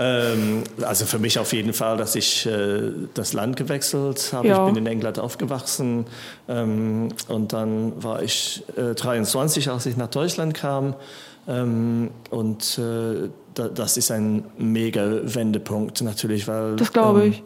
Ähm, 0.00 0.62
also 0.82 1.04
für 1.06 1.18
mich 1.18 1.38
auf 1.38 1.52
jeden 1.52 1.72
Fall, 1.72 1.96
dass 1.96 2.14
ich 2.14 2.46
äh, 2.46 2.92
das 3.14 3.32
Land 3.32 3.56
gewechselt 3.56 4.30
habe. 4.32 4.48
Ja. 4.48 4.66
Ich 4.66 4.72
bin 4.72 4.84
in 4.84 4.90
England 4.90 5.18
aufgewachsen 5.18 6.06
ähm, 6.48 7.08
und 7.26 7.52
dann 7.52 8.02
war 8.02 8.22
ich 8.22 8.62
äh, 8.76 8.94
23, 8.94 9.70
als 9.70 9.86
ich 9.86 9.96
nach 9.96 10.08
Deutschland 10.08 10.54
kam. 10.54 10.94
Ähm, 11.48 12.10
und 12.30 12.78
äh, 12.78 13.28
da, 13.54 13.68
das 13.68 13.96
ist 13.96 14.10
ein 14.10 14.44
mega 14.56 15.20
Wendepunkt 15.22 16.00
natürlich, 16.02 16.46
weil 16.46 16.76
Das 16.76 16.92
glaube 16.92 17.24
ähm, 17.24 17.32
ich. 17.32 17.42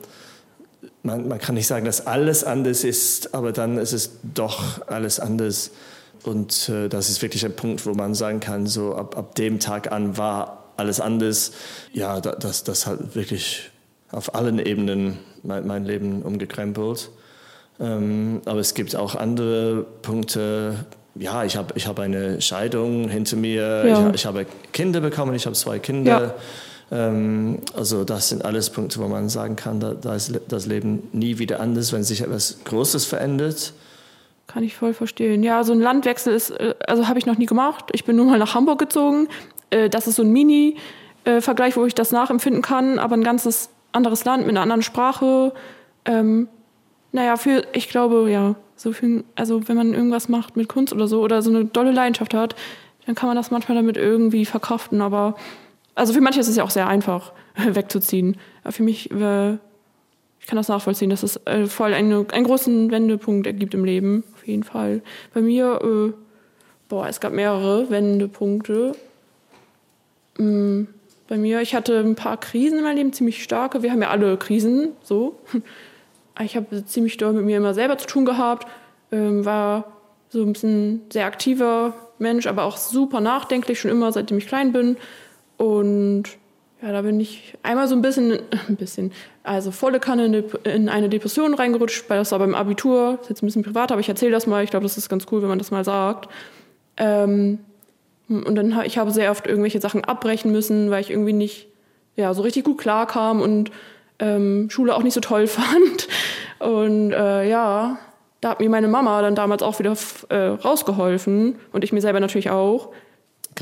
man, 1.02 1.28
man 1.28 1.38
kann 1.38 1.54
nicht 1.54 1.66
sagen, 1.66 1.86
dass 1.86 2.06
alles 2.06 2.44
anders 2.44 2.84
ist, 2.84 3.34
aber 3.34 3.52
dann 3.52 3.78
ist 3.78 3.92
es 3.92 4.18
doch 4.34 4.86
alles 4.88 5.20
anders. 5.20 5.70
Und 6.24 6.68
äh, 6.68 6.88
das 6.88 7.10
ist 7.10 7.22
wirklich 7.22 7.44
ein 7.44 7.56
Punkt, 7.56 7.84
wo 7.86 7.94
man 7.94 8.14
sagen 8.14 8.40
kann, 8.40 8.66
so 8.66 8.94
ab, 8.94 9.16
ab 9.16 9.34
dem 9.34 9.58
Tag 9.58 9.90
an 9.90 10.16
war 10.16 10.72
alles 10.76 11.00
anders. 11.00 11.52
Ja, 11.92 12.20
da, 12.20 12.32
das, 12.32 12.64
das 12.64 12.86
hat 12.86 13.14
wirklich 13.14 13.70
auf 14.10 14.34
allen 14.34 14.58
Ebenen 14.58 15.18
mein, 15.42 15.66
mein 15.66 15.84
Leben 15.84 16.22
umgekrempelt. 16.22 17.10
Ähm, 17.80 18.42
aber 18.44 18.60
es 18.60 18.74
gibt 18.74 18.94
auch 18.94 19.14
andere 19.14 19.84
Punkte. 20.02 20.86
Ja, 21.14 21.44
ich 21.44 21.56
habe 21.56 21.74
ich 21.76 21.86
hab 21.86 21.98
eine 21.98 22.40
Scheidung 22.40 23.08
hinter 23.08 23.36
mir. 23.36 23.86
Ja. 23.86 24.08
Ich, 24.08 24.14
ich 24.16 24.26
habe 24.26 24.46
Kinder 24.72 25.00
bekommen. 25.00 25.34
Ich 25.34 25.46
habe 25.46 25.56
zwei 25.56 25.78
Kinder. 25.78 26.34
Ähm, 26.92 27.60
also 27.74 28.04
das 28.04 28.28
sind 28.28 28.44
alles 28.44 28.70
Punkte, 28.70 29.00
wo 29.00 29.08
man 29.08 29.28
sagen 29.28 29.56
kann, 29.56 29.80
da, 29.80 29.94
da 29.94 30.14
ist 30.14 30.32
das 30.48 30.66
Leben 30.66 31.08
nie 31.12 31.38
wieder 31.38 31.60
anders, 31.60 31.92
wenn 31.92 32.04
sich 32.04 32.20
etwas 32.20 32.58
Großes 32.64 33.06
verändert. 33.06 33.72
Kann 34.52 34.64
ich 34.64 34.76
voll 34.76 34.92
verstehen. 34.92 35.42
Ja, 35.42 35.64
so 35.64 35.72
ein 35.72 35.80
Landwechsel 35.80 36.34
ist, 36.34 36.50
äh, 36.50 36.74
also 36.86 37.08
habe 37.08 37.18
ich 37.18 37.26
noch 37.26 37.38
nie 37.38 37.46
gemacht. 37.46 37.86
Ich 37.92 38.04
bin 38.04 38.16
nur 38.16 38.26
mal 38.26 38.38
nach 38.38 38.54
Hamburg 38.54 38.78
gezogen. 38.78 39.28
Äh, 39.70 39.88
Das 39.88 40.06
ist 40.06 40.16
so 40.16 40.22
ein 40.22 40.30
Mini-Vergleich, 40.32 41.76
wo 41.76 41.86
ich 41.86 41.94
das 41.94 42.12
nachempfinden 42.12 42.60
kann, 42.62 42.98
aber 42.98 43.14
ein 43.16 43.24
ganzes 43.24 43.70
anderes 43.92 44.24
Land 44.24 44.42
mit 44.42 44.50
einer 44.50 44.60
anderen 44.60 44.82
Sprache. 44.82 45.54
Ähm, 46.04 46.48
naja, 47.12 47.36
für, 47.36 47.62
ich 47.72 47.88
glaube, 47.88 48.30
ja, 48.30 48.54
so 48.76 48.92
viel, 48.92 49.24
also 49.36 49.68
wenn 49.68 49.76
man 49.76 49.94
irgendwas 49.94 50.28
macht 50.28 50.56
mit 50.56 50.68
Kunst 50.68 50.92
oder 50.92 51.06
so 51.06 51.22
oder 51.22 51.40
so 51.40 51.50
eine 51.50 51.64
dolle 51.64 51.92
Leidenschaft 51.92 52.34
hat, 52.34 52.54
dann 53.06 53.14
kann 53.14 53.28
man 53.28 53.36
das 53.36 53.50
manchmal 53.50 53.76
damit 53.76 53.96
irgendwie 53.96 54.44
verkraften. 54.44 55.00
Aber 55.00 55.36
also 55.94 56.12
für 56.12 56.20
manche 56.20 56.40
ist 56.40 56.48
es 56.48 56.56
ja 56.56 56.64
auch 56.64 56.70
sehr 56.70 56.88
einfach, 56.88 57.32
wegzuziehen. 57.56 58.36
Aber 58.64 58.72
für 58.72 58.82
mich, 58.82 59.10
äh, 59.10 59.58
ich 60.42 60.48
kann 60.48 60.56
das 60.56 60.68
nachvollziehen, 60.68 61.08
dass 61.08 61.22
es 61.22 61.40
äh, 61.46 61.66
voll 61.66 61.94
eine, 61.94 62.26
einen 62.32 62.44
großen 62.44 62.90
Wendepunkt 62.90 63.46
ergibt 63.46 63.74
im 63.74 63.84
Leben. 63.84 64.24
Auf 64.34 64.46
jeden 64.46 64.64
Fall. 64.64 65.00
Bei 65.32 65.40
mir, 65.40 65.80
äh, 65.82 66.12
boah, 66.88 67.06
es 67.06 67.20
gab 67.20 67.32
mehrere 67.32 67.88
Wendepunkte. 67.90 68.96
Mm, 70.38 70.82
bei 71.28 71.38
mir, 71.38 71.60
ich 71.60 71.76
hatte 71.76 72.00
ein 72.00 72.16
paar 72.16 72.38
Krisen 72.38 72.78
in 72.78 72.84
meinem 72.84 72.96
Leben, 72.96 73.12
ziemlich 73.12 73.44
starke. 73.44 73.84
Wir 73.84 73.92
haben 73.92 74.02
ja 74.02 74.10
alle 74.10 74.36
Krisen, 74.36 74.92
so. 75.02 75.38
Ich 76.40 76.56
habe 76.56 76.84
ziemlich 76.86 77.18
doll 77.18 77.34
mit 77.34 77.44
mir 77.44 77.58
immer 77.58 77.74
selber 77.74 77.98
zu 77.98 78.06
tun 78.06 78.24
gehabt, 78.24 78.66
ähm, 79.12 79.44
war 79.44 79.92
so 80.30 80.42
ein 80.42 80.54
bisschen 80.54 81.02
sehr 81.12 81.26
aktiver 81.26 81.92
Mensch, 82.18 82.46
aber 82.46 82.64
auch 82.64 82.78
super 82.78 83.20
nachdenklich, 83.20 83.78
schon 83.78 83.90
immer, 83.90 84.10
seitdem 84.12 84.38
ich 84.38 84.46
klein 84.46 84.72
bin. 84.72 84.96
Und 85.58 86.24
ja, 86.82 86.92
da 86.92 87.02
bin 87.02 87.20
ich 87.20 87.54
einmal 87.62 87.86
so 87.88 87.94
ein 87.94 88.02
bisschen, 88.02 88.38
ein 88.68 88.76
bisschen, 88.76 89.12
also 89.44 89.70
volle 89.70 90.00
Kanne 90.00 90.26
in 90.26 90.34
eine- 90.34 90.74
in 90.74 90.88
eine 90.88 91.08
Depression 91.08 91.54
reingerutscht, 91.54 92.08
weil 92.10 92.18
das 92.18 92.32
war 92.32 92.38
beim 92.40 92.54
Abitur, 92.54 93.12
das 93.12 93.22
ist 93.22 93.28
jetzt 93.30 93.42
ein 93.42 93.46
bisschen 93.46 93.62
privat, 93.62 93.92
aber 93.92 94.00
ich 94.00 94.08
erzähle 94.08 94.32
das 94.32 94.46
mal, 94.46 94.64
ich 94.64 94.70
glaube, 94.70 94.84
das 94.84 94.96
ist 94.98 95.08
ganz 95.08 95.26
cool, 95.30 95.42
wenn 95.42 95.48
man 95.48 95.58
das 95.58 95.70
mal 95.70 95.84
sagt. 95.84 96.28
Ähm, 96.96 97.58
und 98.28 98.54
dann 98.54 98.80
ich 98.84 98.98
habe 98.98 99.10
sehr 99.10 99.30
oft 99.30 99.46
irgendwelche 99.46 99.80
Sachen 99.80 100.04
abbrechen 100.04 100.52
müssen, 100.52 100.90
weil 100.90 101.00
ich 101.00 101.10
irgendwie 101.10 101.32
nicht 101.32 101.68
ja, 102.16 102.32
so 102.34 102.42
richtig 102.42 102.64
gut 102.64 102.78
klarkam 102.78 103.40
und 103.40 103.70
ähm, 104.18 104.68
Schule 104.70 104.94
auch 104.94 105.02
nicht 105.02 105.14
so 105.14 105.20
toll 105.20 105.46
fand. 105.48 106.08
Und 106.58 107.12
äh, 107.12 107.48
ja, 107.48 107.98
da 108.40 108.50
hat 108.50 108.60
mir 108.60 108.68
meine 108.70 108.88
Mama 108.88 109.20
dann 109.22 109.34
damals 109.34 109.62
auch 109.62 109.78
wieder 109.78 109.94
äh, 110.30 110.36
rausgeholfen 110.36 111.56
und 111.72 111.84
ich 111.84 111.92
mir 111.92 112.00
selber 112.00 112.20
natürlich 112.20 112.50
auch. 112.50 112.90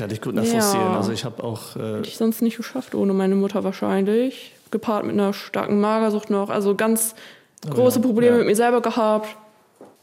Kann 0.01 0.09
ich 0.09 0.19
gut 0.19 0.33
nachvollziehen. 0.33 0.81
Ja. 0.81 0.95
Also 0.95 1.11
ich 1.11 1.25
habe 1.25 1.43
auch 1.43 1.75
äh, 1.75 1.97
Hätte 1.97 2.07
ich 2.07 2.17
sonst 2.17 2.41
nicht 2.41 2.57
geschafft 2.57 2.95
ohne 2.95 3.13
meine 3.13 3.35
Mutter 3.35 3.63
wahrscheinlich. 3.63 4.51
Gepaart 4.71 5.05
mit 5.05 5.13
einer 5.13 5.31
starken 5.31 5.79
Magersucht 5.79 6.31
noch. 6.31 6.49
Also 6.49 6.73
ganz 6.73 7.13
große 7.69 7.99
ja, 7.99 8.05
Probleme 8.05 8.31
ja. 8.31 8.37
mit 8.39 8.47
mir 8.47 8.55
selber 8.55 8.81
gehabt, 8.81 9.35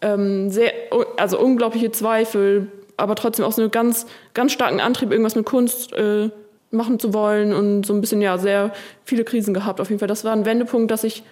ähm, 0.00 0.52
sehr, 0.52 0.73
also 1.17 1.40
unglaubliche 1.40 1.90
Zweifel, 1.90 2.71
aber 2.97 3.17
trotzdem 3.17 3.45
auch 3.45 3.50
so 3.50 3.61
einen 3.61 3.73
ganz, 3.73 4.07
ganz 4.35 4.52
starken 4.52 4.78
Antrieb, 4.78 5.11
irgendwas 5.11 5.35
mit 5.35 5.47
Kunst 5.47 5.93
äh, 5.95 6.31
machen 6.71 7.00
zu 7.00 7.12
wollen 7.12 7.52
und 7.52 7.85
so 7.85 7.93
ein 7.93 8.00
bisschen, 8.00 8.23
ja, 8.23 8.38
sehr 8.38 8.73
viele 9.05 9.25
Krisen 9.25 9.52
gehabt 9.52 9.81
auf 9.81 9.88
jeden 9.88 9.99
Fall. 9.99 10.07
Das 10.07 10.23
war 10.23 10.33
ein 10.33 10.45
Wendepunkt, 10.45 10.93
dass 10.93 11.02
ich 11.02 11.25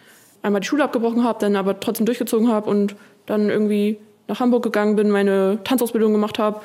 einmal 0.42 0.60
die 0.60 0.66
Schule 0.66 0.82
abgebrochen 0.82 1.22
habe, 1.22 1.38
dann 1.38 1.54
aber 1.54 1.78
trotzdem 1.78 2.04
durchgezogen 2.04 2.48
habe 2.48 2.68
und 2.68 2.96
dann 3.26 3.48
irgendwie 3.48 4.00
nach 4.26 4.40
Hamburg 4.40 4.64
gegangen 4.64 4.96
bin, 4.96 5.08
meine 5.08 5.60
Tanzausbildung 5.62 6.10
gemacht 6.10 6.40
habe 6.40 6.62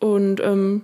und 0.00 0.40
ähm, 0.40 0.82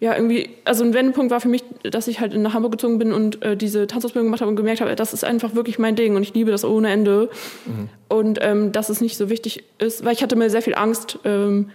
ja, 0.00 0.14
irgendwie, 0.14 0.50
also 0.64 0.84
ein 0.84 0.94
Wendepunkt 0.94 1.32
war 1.32 1.40
für 1.40 1.48
mich, 1.48 1.64
dass 1.82 2.06
ich 2.06 2.20
halt 2.20 2.36
nach 2.36 2.54
Hamburg 2.54 2.72
gezogen 2.72 2.98
bin 2.98 3.12
und 3.12 3.42
äh, 3.42 3.56
diese 3.56 3.88
Tanzausbildung 3.88 4.28
gemacht 4.28 4.40
habe 4.40 4.50
und 4.50 4.56
gemerkt 4.56 4.80
habe, 4.80 4.94
das 4.94 5.12
ist 5.12 5.24
einfach 5.24 5.56
wirklich 5.56 5.78
mein 5.80 5.96
Ding 5.96 6.14
und 6.14 6.22
ich 6.22 6.34
liebe 6.34 6.52
das 6.52 6.64
ohne 6.64 6.90
Ende. 6.90 7.30
Mhm. 7.66 7.88
Und 8.08 8.38
ähm, 8.40 8.70
dass 8.70 8.90
es 8.90 9.00
nicht 9.00 9.16
so 9.16 9.28
wichtig 9.28 9.64
ist, 9.78 10.04
weil 10.04 10.12
ich 10.12 10.22
hatte 10.22 10.36
mir 10.36 10.50
sehr 10.50 10.62
viel 10.62 10.76
Angst, 10.76 11.18
ähm, 11.24 11.70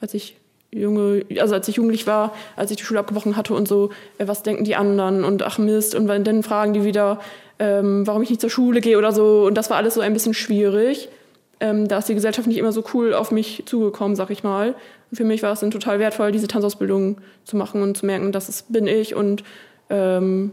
als 0.00 0.14
ich 0.14 0.36
junge, 0.72 1.24
also 1.38 1.54
als 1.54 1.68
ich 1.68 1.76
jugendlich 1.76 2.06
war, 2.06 2.34
als 2.56 2.70
ich 2.70 2.78
die 2.78 2.84
Schule 2.84 3.00
abgebrochen 3.00 3.36
hatte 3.36 3.52
und 3.52 3.68
so, 3.68 3.90
äh, 4.16 4.26
was 4.26 4.42
denken 4.42 4.64
die 4.64 4.76
anderen 4.76 5.22
und 5.22 5.42
ach 5.42 5.58
Mist, 5.58 5.94
und 5.94 6.06
dann 6.06 6.42
fragen 6.42 6.72
die 6.72 6.84
wieder, 6.84 7.20
ähm, 7.58 8.06
warum 8.06 8.22
ich 8.22 8.30
nicht 8.30 8.40
zur 8.40 8.50
Schule 8.50 8.80
gehe 8.80 8.96
oder 8.96 9.12
so. 9.12 9.44
Und 9.46 9.54
das 9.54 9.68
war 9.68 9.76
alles 9.76 9.94
so 9.94 10.00
ein 10.00 10.14
bisschen 10.14 10.34
schwierig. 10.34 11.08
Ähm, 11.58 11.88
da 11.88 11.98
ist 11.98 12.08
die 12.08 12.14
Gesellschaft 12.14 12.46
nicht 12.46 12.58
immer 12.58 12.72
so 12.72 12.84
cool 12.92 13.14
auf 13.14 13.30
mich 13.30 13.62
zugekommen, 13.66 14.16
sag 14.16 14.30
ich 14.30 14.42
mal. 14.42 14.74
Und 15.10 15.16
für 15.16 15.24
mich 15.24 15.42
war 15.42 15.52
es 15.52 15.60
dann 15.60 15.70
total 15.70 15.98
wertvoll, 15.98 16.32
diese 16.32 16.48
Tanzausbildung 16.48 17.18
zu 17.44 17.56
machen 17.56 17.82
und 17.82 17.96
zu 17.96 18.04
merken, 18.04 18.32
dass 18.32 18.48
es 18.48 18.62
bin 18.62 18.86
ich 18.86 19.14
und 19.14 19.42
ähm, 19.88 20.52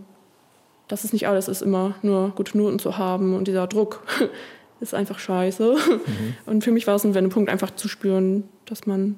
dass 0.88 1.04
es 1.04 1.14
nicht 1.14 1.28
alles 1.28 1.48
ist, 1.48 1.62
immer 1.62 1.96
nur 2.02 2.32
gute 2.36 2.58
Noten 2.58 2.80
zu 2.80 2.98
haben 2.98 3.36
und 3.36 3.48
dieser 3.48 3.68
Druck 3.68 4.04
ist 4.80 4.94
einfach 4.94 5.20
scheiße. 5.20 5.76
Mhm. 5.76 6.36
Und 6.46 6.64
für 6.64 6.72
mich 6.72 6.88
war 6.88 6.96
es 6.96 7.04
ein 7.04 7.16
Wendepunkt, 7.16 7.50
einfach 7.50 7.72
zu 7.72 7.88
spüren, 7.88 8.44
dass 8.66 8.86
man 8.86 9.18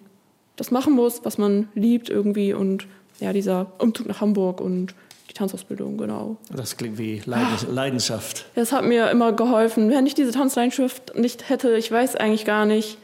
das 0.55 0.71
machen 0.71 0.93
muss, 0.93 1.25
was 1.25 1.37
man 1.37 1.67
liebt 1.75 2.09
irgendwie 2.09 2.53
und 2.53 2.87
ja, 3.19 3.33
dieser 3.33 3.67
Umzug 3.77 4.07
nach 4.07 4.21
Hamburg 4.21 4.61
und 4.61 4.95
die 5.29 5.33
Tanzausbildung, 5.33 5.97
genau. 5.97 6.37
Das 6.51 6.77
klingt 6.77 6.97
wie 6.97 7.21
Leidenschaft. 7.25 8.45
Das 8.55 8.71
hat 8.71 8.85
mir 8.85 9.09
immer 9.09 9.33
geholfen. 9.33 9.89
Wenn 9.89 10.05
ich 10.05 10.13
diese 10.13 10.31
Tanzleidenschaft 10.31 11.15
nicht 11.15 11.49
hätte, 11.49 11.75
ich 11.75 11.91
weiß 11.91 12.15
eigentlich 12.15 12.45
gar 12.45 12.65
nicht, 12.65 12.97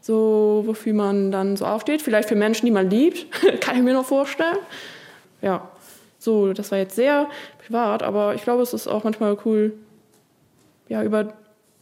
so 0.00 0.62
wofür 0.66 0.94
man 0.94 1.30
dann 1.30 1.56
so 1.56 1.66
aufsteht. 1.66 2.02
Vielleicht 2.02 2.28
für 2.28 2.36
Menschen, 2.36 2.66
die 2.66 2.72
man 2.72 2.88
liebt, 2.88 3.26
kann 3.60 3.76
ich 3.76 3.82
mir 3.82 3.92
noch 3.92 4.06
vorstellen. 4.06 4.58
Ja, 5.42 5.68
so, 6.18 6.52
das 6.52 6.70
war 6.70 6.78
jetzt 6.78 6.96
sehr 6.96 7.28
privat, 7.64 8.02
aber 8.02 8.34
ich 8.34 8.42
glaube, 8.42 8.62
es 8.62 8.74
ist 8.74 8.86
auch 8.86 9.04
manchmal 9.04 9.36
cool, 9.44 9.72
ja, 10.88 11.02
über 11.02 11.32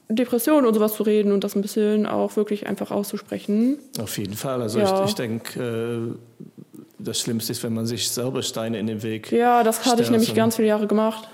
Depressionen 0.09 0.65
und 0.65 0.75
sowas 0.75 0.95
zu 0.95 1.03
reden 1.03 1.33
und 1.33 1.45
das 1.45 1.55
ein 1.55 1.63
bisschen 1.63 2.07
auch 2.07 2.37
wirklich 2.37 2.67
einfach 2.67 2.91
auszusprechen. 2.91 3.79
Auf 4.01 4.17
jeden 4.17 4.35
Fall. 4.35 4.63
Also 4.63 4.79
ja. 4.79 5.03
ich, 5.03 5.11
ich 5.11 5.15
denke, 5.17 5.61
äh, 5.61 6.58
das 6.99 7.21
Schlimmste 7.21 7.53
ist, 7.53 7.63
wenn 7.63 7.75
man 7.75 7.87
sich 7.87 8.11
selber 8.11 8.43
Steine 8.43 8.79
in 8.79 8.87
den 8.87 9.03
Weg 9.03 9.31
Ja, 9.31 9.63
das 9.63 9.87
hatte 9.87 10.03
ich 10.03 10.11
nämlich 10.11 10.35
ganz 10.35 10.57
viele 10.57 10.69
Jahre 10.69 10.87
gemacht. 10.87 11.29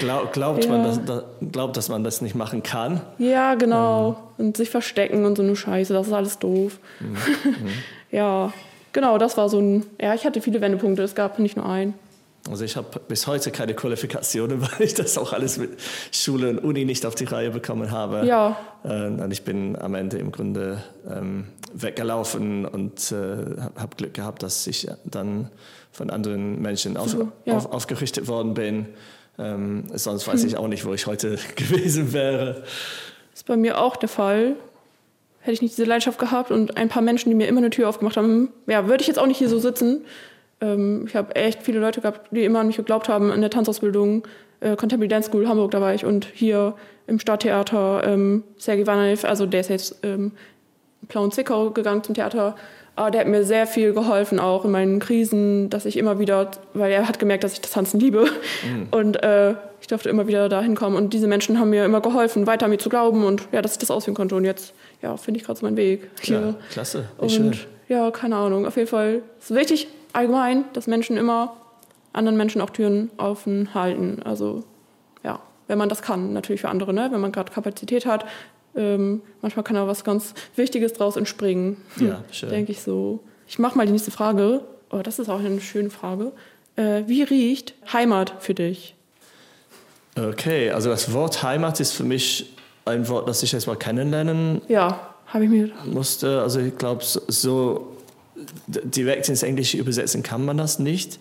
Glaub, 0.00 0.32
glaubt, 0.32 0.64
ja. 0.64 0.70
man, 0.70 0.84
dass, 0.84 1.04
da, 1.04 1.24
glaubt, 1.50 1.76
dass 1.76 1.88
man 1.88 2.04
das 2.04 2.20
nicht 2.20 2.34
machen 2.34 2.62
kann. 2.62 3.00
Ja, 3.18 3.54
genau. 3.54 4.16
Ähm. 4.38 4.46
Und 4.46 4.56
sich 4.56 4.70
verstecken 4.70 5.24
und 5.24 5.36
so 5.36 5.42
eine 5.42 5.56
Scheiße, 5.56 5.92
das 5.92 6.08
ist 6.08 6.12
alles 6.12 6.38
doof. 6.38 6.78
Mhm. 7.00 7.08
Mhm. 7.08 7.68
ja, 8.10 8.52
genau, 8.92 9.18
das 9.18 9.36
war 9.36 9.48
so 9.48 9.58
ein... 9.58 9.86
Ja, 10.00 10.14
ich 10.14 10.24
hatte 10.26 10.40
viele 10.40 10.60
Wendepunkte, 10.60 11.02
es 11.02 11.14
gab 11.14 11.38
nicht 11.38 11.56
nur 11.56 11.66
einen. 11.66 11.94
Also 12.50 12.64
ich 12.64 12.76
habe 12.76 13.00
bis 13.08 13.26
heute 13.26 13.50
keine 13.50 13.74
Qualifikationen, 13.74 14.60
weil 14.62 14.82
ich 14.82 14.94
das 14.94 15.18
auch 15.18 15.32
alles 15.32 15.58
mit 15.58 15.78
Schule 16.12 16.50
und 16.50 16.58
Uni 16.58 16.84
nicht 16.84 17.04
auf 17.06 17.14
die 17.14 17.24
Reihe 17.24 17.50
bekommen 17.50 17.90
habe. 17.90 18.26
Ja. 18.26 18.56
Und 18.82 19.30
ich 19.32 19.42
bin 19.42 19.76
am 19.76 19.94
Ende 19.94 20.18
im 20.18 20.32
Grunde 20.32 20.82
ähm, 21.08 21.48
weggelaufen 21.72 22.64
und 22.64 23.12
äh, 23.12 23.60
habe 23.76 23.96
Glück 23.96 24.14
gehabt, 24.14 24.42
dass 24.42 24.66
ich 24.66 24.88
dann 25.04 25.50
von 25.92 26.10
anderen 26.10 26.60
Menschen 26.62 26.96
auf, 26.96 27.16
ja. 27.44 27.56
auf, 27.56 27.72
aufgerichtet 27.72 28.28
worden 28.28 28.54
bin. 28.54 28.86
Ähm, 29.38 29.84
sonst 29.94 30.26
weiß 30.26 30.42
hm. 30.42 30.48
ich 30.48 30.56
auch 30.56 30.68
nicht, 30.68 30.84
wo 30.84 30.94
ich 30.94 31.06
heute 31.06 31.38
gewesen 31.56 32.12
wäre. 32.12 32.62
Das 33.30 33.40
ist 33.40 33.46
bei 33.46 33.56
mir 33.56 33.80
auch 33.80 33.96
der 33.96 34.08
Fall. 34.08 34.56
Hätte 35.40 35.52
ich 35.52 35.62
nicht 35.62 35.76
diese 35.76 35.88
Leidenschaft 35.88 36.18
gehabt 36.18 36.50
und 36.50 36.76
ein 36.76 36.88
paar 36.88 37.02
Menschen, 37.02 37.30
die 37.30 37.34
mir 37.34 37.46
immer 37.46 37.58
eine 37.58 37.70
Tür 37.70 37.88
aufgemacht 37.88 38.16
haben, 38.16 38.50
ja, 38.66 38.88
würde 38.88 39.00
ich 39.02 39.06
jetzt 39.06 39.18
auch 39.18 39.26
nicht 39.26 39.38
hier 39.38 39.48
so 39.48 39.58
sitzen. 39.58 40.04
Ähm, 40.60 41.04
ich 41.06 41.16
habe 41.16 41.34
echt 41.36 41.62
viele 41.62 41.80
Leute 41.80 42.00
gehabt, 42.00 42.28
die 42.30 42.44
immer 42.44 42.60
an 42.60 42.66
mich 42.66 42.76
geglaubt 42.76 43.08
haben 43.08 43.30
in 43.32 43.40
der 43.40 43.50
Tanzausbildung. 43.50 44.26
Äh, 44.60 44.76
Contemporary 44.76 45.08
Dance 45.08 45.28
School 45.28 45.48
Hamburg, 45.48 45.70
da 45.70 45.80
war 45.80 45.94
ich 45.94 46.04
und 46.04 46.26
hier 46.32 46.74
im 47.06 47.18
Stadttheater 47.18 48.02
ähm, 48.04 48.44
Sergei 48.56 48.86
Vananev, 48.86 49.24
also 49.24 49.46
der 49.46 49.60
ist 49.60 49.70
jetzt 49.70 49.96
ähm, 50.02 50.32
Plauen 51.08 51.30
Zwickau 51.30 51.70
gegangen 51.70 52.02
zum 52.02 52.14
Theater. 52.14 52.56
Aber 52.96 53.12
der 53.12 53.20
hat 53.20 53.28
mir 53.28 53.44
sehr 53.44 53.68
viel 53.68 53.92
geholfen, 53.92 54.40
auch 54.40 54.64
in 54.64 54.72
meinen 54.72 54.98
Krisen, 54.98 55.70
dass 55.70 55.86
ich 55.86 55.96
immer 55.96 56.18
wieder, 56.18 56.50
weil 56.74 56.90
er 56.90 57.06
hat 57.06 57.20
gemerkt, 57.20 57.44
dass 57.44 57.52
ich 57.52 57.60
das 57.60 57.70
Tanzen 57.70 58.00
liebe. 58.00 58.24
Mhm. 58.24 58.88
Und 58.90 59.22
äh, 59.22 59.54
ich 59.80 59.86
durfte 59.86 60.08
immer 60.08 60.26
wieder 60.26 60.48
dahin 60.48 60.74
kommen. 60.74 60.96
Und 60.96 61.14
diese 61.14 61.28
Menschen 61.28 61.60
haben 61.60 61.70
mir 61.70 61.84
immer 61.84 62.00
geholfen, 62.00 62.48
weiter 62.48 62.64
an 62.64 62.72
mir 62.72 62.78
zu 62.78 62.88
glauben 62.88 63.24
und 63.24 63.46
ja, 63.52 63.62
dass 63.62 63.72
ich 63.72 63.78
das 63.78 63.92
ausführen 63.92 64.16
konnte. 64.16 64.34
Und 64.34 64.44
jetzt, 64.44 64.74
ja, 65.00 65.16
finde 65.16 65.38
ich 65.38 65.46
gerade 65.46 65.60
so 65.60 65.64
meinen 65.64 65.76
Weg. 65.76 66.10
Hier. 66.20 66.40
Ja, 66.40 66.54
klasse. 66.72 67.04
Wie 67.18 67.22
und 67.22 67.30
schön. 67.30 67.56
ja, 67.88 68.10
keine 68.10 68.34
Ahnung. 68.34 68.66
Auf 68.66 68.76
jeden 68.76 68.88
Fall 68.88 69.22
ist 69.38 69.52
es 69.52 69.56
wichtig, 69.56 69.86
allgemein, 70.12 70.64
dass 70.72 70.86
Menschen 70.86 71.16
immer 71.16 71.56
anderen 72.12 72.36
Menschen 72.36 72.60
auch 72.60 72.70
Türen 72.70 73.10
offen 73.16 73.74
halten. 73.74 74.22
Also 74.24 74.64
ja, 75.22 75.40
wenn 75.66 75.78
man 75.78 75.88
das 75.88 76.02
kann, 76.02 76.32
natürlich 76.32 76.60
für 76.60 76.68
andere, 76.68 76.92
ne? 76.92 77.08
wenn 77.10 77.20
man 77.20 77.32
gerade 77.32 77.52
Kapazität 77.52 78.06
hat, 78.06 78.24
ähm, 78.74 79.22
manchmal 79.42 79.64
kann 79.64 79.76
da 79.76 79.86
was 79.86 80.04
ganz 80.04 80.34
Wichtiges 80.56 80.92
draus 80.92 81.16
entspringen. 81.16 81.78
Ja, 81.96 82.22
schön. 82.30 82.50
Denke 82.50 82.72
ich 82.72 82.80
so. 82.80 83.20
Ich 83.46 83.58
mache 83.58 83.76
mal 83.76 83.86
die 83.86 83.92
nächste 83.92 84.10
Frage. 84.10 84.62
Oh, 84.90 85.00
das 85.02 85.18
ist 85.18 85.28
auch 85.28 85.40
eine 85.40 85.60
schöne 85.60 85.90
Frage. 85.90 86.32
Äh, 86.76 87.02
wie 87.06 87.22
riecht 87.22 87.74
Heimat 87.92 88.34
für 88.40 88.54
dich? 88.54 88.94
Okay, 90.16 90.70
also 90.70 90.90
das 90.90 91.12
Wort 91.12 91.42
Heimat 91.42 91.80
ist 91.80 91.92
für 91.92 92.04
mich 92.04 92.56
ein 92.84 93.08
Wort, 93.08 93.28
das 93.28 93.42
ich 93.42 93.52
erstmal 93.54 93.76
kennenlernen 93.76 94.62
ja, 94.68 95.14
habe 95.26 95.44
ich 95.44 95.50
mir 95.50 95.70
musste. 95.84 96.40
Also 96.40 96.60
ich 96.60 96.76
glaube, 96.76 97.04
so 97.04 97.97
direkt 98.66 99.28
ins 99.28 99.42
Englische 99.42 99.78
übersetzen 99.78 100.22
kann 100.22 100.44
man 100.44 100.56
das 100.56 100.78
nicht, 100.78 101.18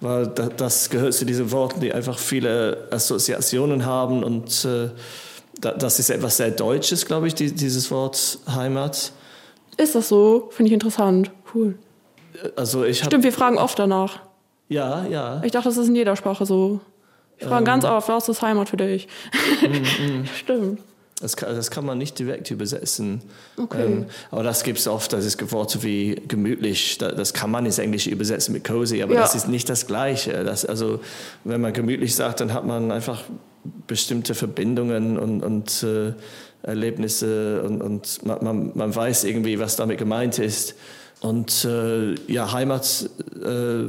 weil 0.00 0.26
das 0.26 0.90
gehört 0.90 1.14
zu 1.14 1.24
diesen 1.24 1.50
Worten, 1.52 1.80
die 1.80 1.92
einfach 1.92 2.18
viele 2.18 2.88
Assoziationen 2.90 3.84
haben 3.86 4.22
und 4.22 4.64
äh, 4.64 4.90
das 5.60 5.98
ist 5.98 6.10
etwas 6.10 6.38
sehr 6.38 6.50
Deutsches, 6.50 7.04
glaube 7.04 7.26
ich, 7.26 7.34
dieses 7.34 7.90
Wort 7.90 8.38
Heimat. 8.48 9.12
Ist 9.76 9.94
das 9.94 10.08
so? 10.08 10.48
Finde 10.50 10.68
ich 10.68 10.74
interessant. 10.74 11.30
Cool. 11.54 11.78
Also 12.56 12.84
ich 12.84 13.02
Stimmt, 13.02 13.24
wir 13.24 13.32
fragen 13.32 13.58
oft 13.58 13.78
danach. 13.78 14.20
Ja, 14.68 15.04
ja. 15.06 15.42
Ich 15.44 15.52
dachte, 15.52 15.68
das 15.68 15.76
ist 15.76 15.88
in 15.88 15.96
jeder 15.96 16.16
Sprache 16.16 16.46
so. 16.46 16.80
Wir 17.38 17.48
fragen 17.48 17.62
ähm, 17.62 17.72
ganz 17.72 17.84
oft, 17.84 18.08
was 18.08 18.28
ist 18.28 18.42
Heimat 18.42 18.68
für 18.68 18.76
dich? 18.76 19.08
Mm, 19.62 20.20
mm. 20.22 20.26
Stimmt. 20.38 20.80
Das 21.20 21.36
kann, 21.36 21.54
das 21.54 21.70
kann, 21.70 21.84
man 21.84 21.98
nicht 21.98 22.18
direkt 22.18 22.50
übersetzen. 22.50 23.20
Okay. 23.58 23.84
Ähm, 23.84 24.06
aber 24.30 24.42
das 24.42 24.62
gibt 24.62 24.78
es 24.78 24.88
oft, 24.88 25.12
das 25.12 25.26
ist 25.26 25.52
Worte 25.52 25.82
wie 25.82 26.14
gemütlich, 26.26 26.96
das, 26.98 27.14
das 27.14 27.34
kann 27.34 27.50
man 27.50 27.66
ins 27.66 27.78
Englische 27.78 28.10
übersetzen 28.10 28.54
mit 28.54 28.64
cozy, 28.64 29.02
aber 29.02 29.14
ja. 29.14 29.20
das 29.20 29.34
ist 29.34 29.46
nicht 29.46 29.68
das 29.68 29.86
Gleiche. 29.86 30.44
Das, 30.44 30.64
also, 30.64 31.00
wenn 31.44 31.60
man 31.60 31.72
gemütlich 31.72 32.14
sagt, 32.14 32.40
dann 32.40 32.54
hat 32.54 32.66
man 32.66 32.90
einfach 32.90 33.22
bestimmte 33.86 34.34
Verbindungen 34.34 35.18
und, 35.18 35.42
und 35.42 35.82
äh, 35.82 36.14
Erlebnisse 36.62 37.62
und, 37.62 37.82
und 37.82 38.24
man, 38.26 38.44
man, 38.44 38.72
man, 38.74 38.94
weiß 38.94 39.24
irgendwie, 39.24 39.58
was 39.58 39.76
damit 39.76 39.98
gemeint 39.98 40.38
ist. 40.38 40.74
Und 41.20 41.66
äh, 41.66 42.14
ja, 42.32 42.52
Heimat 42.52 43.10
äh, 43.34 43.84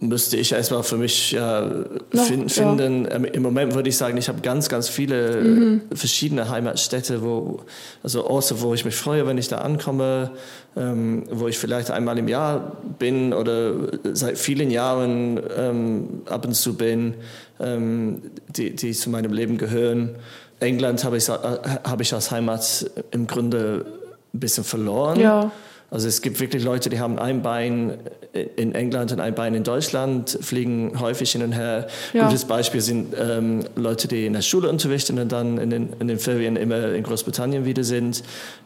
müsste 0.00 0.36
ich 0.36 0.52
erstmal 0.52 0.82
für 0.82 0.96
mich 0.96 1.32
ja, 1.32 1.70
fin 2.12 2.48
finden. 2.48 3.04
Ja. 3.04 3.12
Ähm, 3.12 3.24
Im 3.24 3.42
Moment 3.42 3.74
würde 3.74 3.88
ich 3.88 3.96
sagen, 3.96 4.16
ich 4.16 4.28
habe 4.28 4.40
ganz, 4.40 4.68
ganz 4.68 4.88
viele 4.88 5.42
mhm. 5.42 5.80
verschiedene 5.92 6.48
Heimatstädte, 6.48 7.22
wo, 7.22 7.60
also 8.02 8.26
Orte, 8.26 8.60
wo 8.60 8.74
ich 8.74 8.84
mich 8.84 8.94
freue, 8.94 9.26
wenn 9.26 9.38
ich 9.38 9.48
da 9.48 9.58
ankomme, 9.58 10.30
ähm, 10.76 11.24
wo 11.30 11.48
ich 11.48 11.58
vielleicht 11.58 11.90
einmal 11.90 12.18
im 12.18 12.28
Jahr 12.28 12.76
bin 12.98 13.32
oder 13.32 13.74
seit 14.12 14.38
vielen 14.38 14.70
Jahren 14.70 15.40
ähm, 15.56 16.22
ab 16.26 16.46
und 16.46 16.54
zu 16.54 16.76
bin, 16.76 17.14
ähm, 17.60 18.22
die, 18.48 18.74
die 18.74 18.92
zu 18.92 19.10
meinem 19.10 19.32
Leben 19.32 19.58
gehören. 19.58 20.16
England 20.60 21.04
habe 21.04 21.16
ich, 21.16 21.28
hab 21.28 22.00
ich 22.00 22.14
als 22.14 22.30
Heimat 22.30 22.90
im 23.10 23.26
Grunde 23.26 23.84
ein 24.32 24.40
bisschen 24.40 24.64
verloren. 24.64 25.18
Ja. 25.18 25.50
Also 25.90 26.08
es 26.08 26.22
gibt 26.22 26.40
wirklich 26.40 26.64
Leute, 26.64 26.88
die 26.88 27.00
haben 27.00 27.18
ein 27.18 27.42
Bein 27.42 27.98
in 28.32 28.74
England 28.74 29.12
und 29.12 29.20
ein 29.20 29.34
Bein 29.34 29.54
in 29.54 29.62
Deutschland, 29.62 30.38
fliegen 30.40 30.98
häufig 31.00 31.32
hin 31.32 31.42
und 31.42 31.52
her. 31.52 31.86
Ja. 32.12 32.26
Gutes 32.26 32.46
Beispiel 32.46 32.80
sind 32.80 33.14
ähm, 33.18 33.64
Leute, 33.76 34.08
die 34.08 34.24
in 34.26 34.32
der 34.32 34.40
Schule 34.42 34.70
unterrichten 34.70 35.18
und 35.18 35.30
dann 35.30 35.58
in 35.58 35.68
den, 35.68 35.90
in 36.00 36.08
den 36.08 36.18
Ferien 36.18 36.56
immer 36.56 36.92
in 36.92 37.02
Großbritannien 37.02 37.66
wieder 37.66 37.84
sind. 37.84 38.22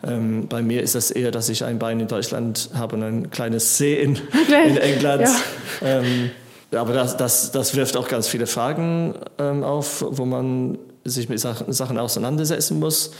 Ähm, 0.06 0.46
bei 0.48 0.62
mir 0.62 0.82
ist 0.82 0.94
das 0.94 1.10
eher, 1.10 1.32
dass 1.32 1.48
ich 1.48 1.64
ein 1.64 1.78
Bein 1.80 1.98
in 1.98 2.06
Deutschland 2.06 2.70
habe 2.74 2.96
und 2.96 3.02
ein 3.02 3.30
kleines 3.30 3.76
See 3.76 3.94
in, 3.94 4.16
in 4.68 4.76
England. 4.76 5.22
Ja. 5.22 6.00
Ähm, 6.00 6.30
aber 6.72 6.92
das, 6.92 7.16
das, 7.16 7.50
das 7.50 7.74
wirft 7.74 7.96
auch 7.96 8.08
ganz 8.08 8.28
viele 8.28 8.46
Fragen 8.46 9.14
ähm, 9.38 9.64
auf, 9.64 10.04
wo 10.08 10.24
man 10.24 10.78
sich 11.08 11.28
mit 11.28 11.40
Sachen 11.40 11.98
auseinandersetzen 11.98 12.78
muss. 12.78 13.12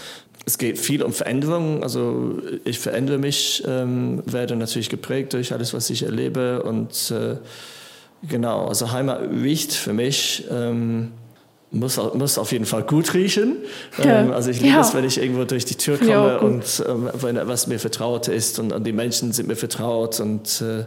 Es 0.44 0.58
geht 0.58 0.78
viel 0.78 1.02
um 1.02 1.12
Veränderung. 1.12 1.82
Also 1.82 2.38
ich 2.64 2.78
verändere 2.78 3.18
mich, 3.18 3.62
ähm, 3.66 4.22
werde 4.26 4.56
natürlich 4.56 4.88
geprägt 4.88 5.32
durch 5.32 5.52
alles, 5.52 5.74
was 5.74 5.90
ich 5.90 6.02
erlebe. 6.02 6.62
Und 6.62 7.10
äh, 7.10 7.36
genau, 8.28 8.66
also 8.66 8.92
Heimat 8.92 9.22
riecht 9.30 9.72
für 9.72 9.92
mich. 9.92 10.44
Ähm, 10.50 11.12
muss, 11.72 11.98
muss 12.14 12.38
auf 12.38 12.52
jeden 12.52 12.64
Fall 12.64 12.82
gut 12.82 13.14
riechen. 13.14 13.56
Ja. 14.02 14.20
Ähm, 14.20 14.32
also 14.32 14.50
ich 14.50 14.60
liebe 14.60 14.74
ja. 14.74 14.80
es, 14.80 14.94
wenn 14.94 15.04
ich 15.04 15.18
irgendwo 15.18 15.44
durch 15.44 15.64
die 15.64 15.74
Tür 15.74 15.98
komme 15.98 16.40
und 16.40 16.84
ähm, 16.86 17.08
wenn 17.14 17.36
etwas 17.36 17.66
mir 17.66 17.78
vertraut 17.78 18.28
ist 18.28 18.58
und, 18.58 18.72
und, 18.72 18.86
die 18.86 18.92
Menschen 18.92 19.32
sind 19.32 19.48
mir 19.48 19.56
vertraut 19.56 20.20
und 20.20 20.60
äh, 20.60 20.84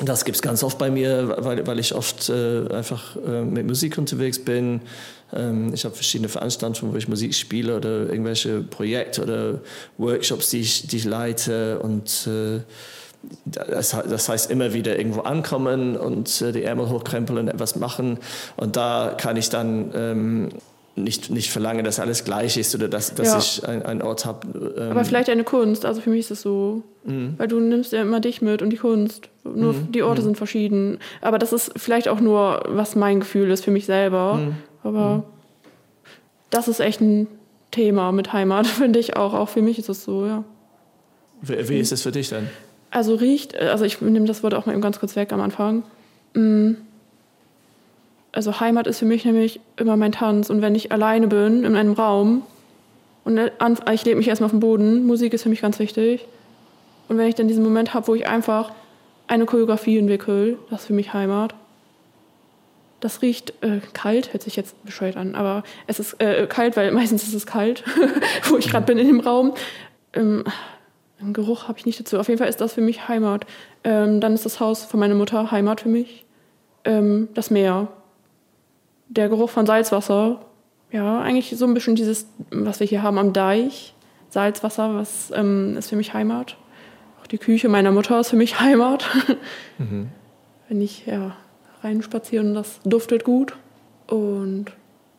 das 0.00 0.24
gibt 0.24 0.36
es 0.36 0.42
ganz 0.42 0.64
oft 0.64 0.78
bei 0.78 0.90
mir, 0.90 1.36
weil, 1.38 1.66
weil 1.66 1.78
ich 1.78 1.94
oft 1.94 2.28
äh, 2.28 2.68
einfach 2.72 3.16
äh, 3.16 3.42
mit 3.42 3.66
Musik 3.66 3.96
unterwegs 3.96 4.38
bin. 4.38 4.80
Ähm, 5.32 5.72
ich 5.72 5.84
habe 5.84 5.94
verschiedene 5.94 6.28
Veranstaltungen, 6.28 6.92
wo 6.92 6.96
ich 6.96 7.06
Musik 7.06 7.34
spiele 7.34 7.76
oder 7.76 8.08
irgendwelche 8.08 8.60
Projekte 8.62 9.22
oder 9.22 9.60
Workshops, 9.98 10.50
die 10.50 10.60
ich, 10.60 10.88
die 10.88 10.96
ich 10.96 11.04
leite. 11.04 11.78
Und 11.78 12.26
äh, 12.26 12.60
das, 13.44 13.90
das, 13.90 14.28
heißt 14.28 14.50
immer 14.50 14.74
wieder 14.74 14.98
irgendwo 14.98 15.20
ankommen 15.20 15.96
und 15.96 16.42
äh, 16.42 16.50
die 16.50 16.64
Ärmel 16.64 16.88
hochkrempeln 16.88 17.38
und 17.38 17.48
etwas 17.48 17.76
machen. 17.76 18.18
Und 18.56 18.76
da 18.76 19.14
kann 19.16 19.36
ich 19.36 19.48
dann 19.48 19.92
ähm, 19.94 20.48
nicht, 20.96 21.30
nicht 21.30 21.50
verlangen, 21.50 21.84
dass 21.84 21.98
alles 21.98 22.24
gleich 22.24 22.56
ist 22.56 22.74
oder 22.74 22.88
dass, 22.88 23.14
dass 23.14 23.28
ja. 23.28 23.38
ich 23.38 23.68
einen 23.86 24.02
Ort 24.02 24.24
habe. 24.24 24.74
Ähm 24.76 24.90
Aber 24.92 25.04
vielleicht 25.04 25.28
eine 25.28 25.44
Kunst, 25.44 25.84
also 25.84 26.00
für 26.00 26.10
mich 26.10 26.20
ist 26.20 26.30
es 26.30 26.42
so. 26.42 26.82
Mhm. 27.04 27.34
Weil 27.36 27.48
du 27.48 27.58
nimmst 27.58 27.92
ja 27.92 28.02
immer 28.02 28.20
dich 28.20 28.42
mit 28.42 28.62
und 28.62 28.70
die 28.70 28.76
Kunst. 28.76 29.28
Nur 29.42 29.72
mhm. 29.72 29.92
die 29.92 30.02
Orte 30.02 30.20
mhm. 30.20 30.26
sind 30.26 30.36
verschieden. 30.36 30.98
Aber 31.20 31.38
das 31.38 31.52
ist 31.52 31.72
vielleicht 31.76 32.08
auch 32.08 32.20
nur, 32.20 32.62
was 32.68 32.94
mein 32.94 33.20
Gefühl 33.20 33.50
ist 33.50 33.64
für 33.64 33.72
mich 33.72 33.86
selber. 33.86 34.34
Mhm. 34.34 34.56
Aber 34.84 35.16
mhm. 35.16 35.22
das 36.50 36.68
ist 36.68 36.80
echt 36.80 37.00
ein 37.00 37.26
Thema 37.72 38.12
mit 38.12 38.32
Heimat, 38.32 38.66
finde 38.68 39.00
ich 39.00 39.16
auch. 39.16 39.34
Auch 39.34 39.48
für 39.48 39.62
mich 39.62 39.78
ist 39.78 39.88
es 39.88 40.04
so, 40.04 40.26
ja. 40.26 40.44
Wie, 41.42 41.68
wie 41.68 41.78
ist 41.78 41.92
es 41.92 42.02
für 42.02 42.12
dich 42.12 42.28
denn? 42.28 42.48
Also 42.90 43.16
riecht, 43.16 43.58
also 43.58 43.84
ich 43.84 44.00
nehme 44.00 44.26
das 44.26 44.44
Wort 44.44 44.54
auch 44.54 44.66
mal 44.66 44.72
eben 44.72 44.80
ganz 44.80 45.00
kurz 45.00 45.16
weg 45.16 45.32
am 45.32 45.40
Anfang. 45.40 45.82
Mhm 46.34 46.76
also 48.34 48.58
Heimat 48.60 48.86
ist 48.86 48.98
für 48.98 49.04
mich 49.04 49.24
nämlich 49.24 49.60
immer 49.76 49.96
mein 49.96 50.12
Tanz. 50.12 50.50
Und 50.50 50.60
wenn 50.60 50.74
ich 50.74 50.90
alleine 50.92 51.28
bin 51.28 51.64
in 51.64 51.76
einem 51.76 51.92
Raum 51.92 52.42
und 53.24 53.38
ich 53.92 54.04
lebe 54.04 54.18
mich 54.18 54.28
erstmal 54.28 54.46
auf 54.46 54.52
dem 54.52 54.60
Boden, 54.60 55.06
Musik 55.06 55.32
ist 55.32 55.44
für 55.44 55.48
mich 55.48 55.62
ganz 55.62 55.78
wichtig. 55.78 56.26
Und 57.08 57.16
wenn 57.16 57.28
ich 57.28 57.34
dann 57.34 57.48
diesen 57.48 57.62
Moment 57.62 57.94
habe, 57.94 58.08
wo 58.08 58.14
ich 58.14 58.26
einfach 58.26 58.72
eine 59.28 59.46
Choreografie 59.46 59.98
entwickle, 59.98 60.58
das 60.70 60.82
ist 60.82 60.86
für 60.88 60.92
mich 60.92 61.12
Heimat. 61.12 61.54
Das 63.00 63.22
riecht 63.22 63.52
äh, 63.62 63.80
kalt, 63.92 64.32
hört 64.32 64.42
sich 64.42 64.56
jetzt 64.56 64.82
bescheuert 64.84 65.16
an, 65.16 65.34
aber 65.34 65.62
es 65.86 66.00
ist 66.00 66.20
äh, 66.20 66.46
kalt, 66.46 66.76
weil 66.76 66.90
meistens 66.92 67.22
ist 67.22 67.34
es 67.34 67.46
kalt, 67.46 67.84
wo 68.48 68.56
ich 68.56 68.68
gerade 68.68 68.86
bin 68.86 68.98
in 68.98 69.06
dem 69.06 69.20
Raum. 69.20 69.54
Ähm, 70.12 70.44
einen 71.20 71.32
Geruch 71.34 71.68
habe 71.68 71.78
ich 71.78 71.86
nicht 71.86 72.00
dazu. 72.00 72.18
Auf 72.18 72.28
jeden 72.28 72.38
Fall 72.38 72.48
ist 72.48 72.60
das 72.60 72.72
für 72.72 72.80
mich 72.80 73.06
Heimat. 73.06 73.46
Ähm, 73.84 74.20
dann 74.20 74.34
ist 74.34 74.44
das 74.44 74.58
Haus 74.58 74.84
von 74.84 74.98
meiner 74.98 75.14
Mutter 75.14 75.50
Heimat 75.50 75.82
für 75.82 75.88
mich. 75.88 76.24
Ähm, 76.84 77.28
das 77.34 77.50
Meer, 77.50 77.88
der 79.16 79.28
Geruch 79.28 79.50
von 79.50 79.66
Salzwasser, 79.66 80.40
ja, 80.90 81.20
eigentlich 81.20 81.54
so 81.56 81.66
ein 81.66 81.74
bisschen 81.74 81.96
dieses, 81.96 82.26
was 82.50 82.80
wir 82.80 82.86
hier 82.86 83.02
haben 83.02 83.18
am 83.18 83.32
Deich. 83.32 83.94
Salzwasser, 84.30 84.94
was 84.94 85.32
ähm, 85.34 85.76
ist 85.76 85.88
für 85.88 85.96
mich 85.96 86.14
Heimat. 86.14 86.56
Auch 87.20 87.26
die 87.26 87.38
Küche 87.38 87.68
meiner 87.68 87.92
Mutter 87.92 88.20
ist 88.20 88.30
für 88.30 88.36
mich 88.36 88.60
Heimat. 88.60 89.04
Mhm. 89.76 90.10
Wenn 90.68 90.80
ich 90.80 91.04
ja, 91.04 91.36
reinspaziere 91.82 92.44
und 92.44 92.54
das 92.54 92.78
duftet 92.84 93.24
gut. 93.24 93.54
Und 94.06 94.66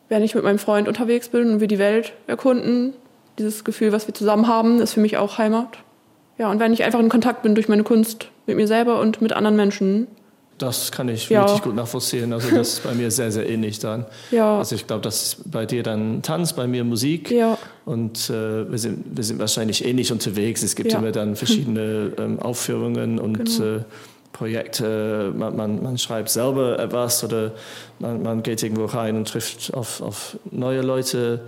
wenn 0.08 0.22
ich 0.22 0.34
mit 0.34 0.44
meinem 0.44 0.58
Freund 0.58 0.88
unterwegs 0.88 1.28
bin 1.28 1.50
und 1.50 1.60
wir 1.60 1.68
die 1.68 1.78
Welt 1.78 2.14
erkunden, 2.26 2.94
dieses 3.38 3.62
Gefühl, 3.62 3.92
was 3.92 4.06
wir 4.06 4.14
zusammen 4.14 4.48
haben, 4.48 4.80
ist 4.80 4.94
für 4.94 5.00
mich 5.00 5.18
auch 5.18 5.36
Heimat. 5.36 5.76
Ja, 6.38 6.50
und 6.50 6.58
wenn 6.58 6.72
ich 6.72 6.84
einfach 6.84 7.00
in 7.00 7.10
Kontakt 7.10 7.42
bin 7.42 7.54
durch 7.54 7.68
meine 7.68 7.82
Kunst 7.82 8.30
mit 8.46 8.56
mir 8.56 8.66
selber 8.66 8.98
und 9.00 9.20
mit 9.20 9.34
anderen 9.34 9.56
Menschen, 9.56 10.06
das 10.58 10.90
kann 10.90 11.08
ich 11.08 11.28
ja. 11.28 11.42
wirklich 11.42 11.62
gut 11.62 11.74
nachvollziehen. 11.74 12.32
Also 12.32 12.54
das 12.54 12.74
ist 12.74 12.82
bei 12.82 12.94
mir 12.94 13.10
sehr, 13.10 13.30
sehr 13.30 13.48
ähnlich 13.48 13.78
dann. 13.78 14.06
Ja. 14.30 14.58
Also 14.58 14.74
ich 14.74 14.86
glaube, 14.86 15.02
das 15.02 15.22
ist 15.22 15.50
bei 15.50 15.66
dir 15.66 15.82
dann 15.82 16.22
Tanz, 16.22 16.54
bei 16.54 16.66
mir 16.66 16.84
Musik. 16.84 17.30
Ja. 17.30 17.58
Und 17.84 18.30
äh, 18.30 18.70
wir, 18.70 18.78
sind, 18.78 19.16
wir 19.16 19.24
sind 19.24 19.38
wahrscheinlich 19.38 19.84
ähnlich 19.84 20.12
unterwegs. 20.12 20.62
Es 20.62 20.74
gibt 20.74 20.92
ja. 20.92 20.98
immer 20.98 21.12
dann 21.12 21.36
verschiedene 21.36 22.12
ähm, 22.18 22.38
Aufführungen 22.40 23.18
und 23.18 23.58
genau. 23.58 23.76
äh, 23.76 23.80
Projekte. 24.32 25.32
Man, 25.36 25.56
man, 25.56 25.82
man, 25.82 25.98
schreibt 25.98 26.30
selber 26.30 26.78
etwas 26.78 27.22
oder 27.24 27.52
man, 27.98 28.22
man, 28.22 28.42
geht 28.42 28.62
irgendwo 28.62 28.86
rein 28.86 29.16
und 29.16 29.28
trifft 29.28 29.72
auf, 29.74 30.00
auf 30.00 30.38
neue 30.50 30.82
Leute. 30.82 31.40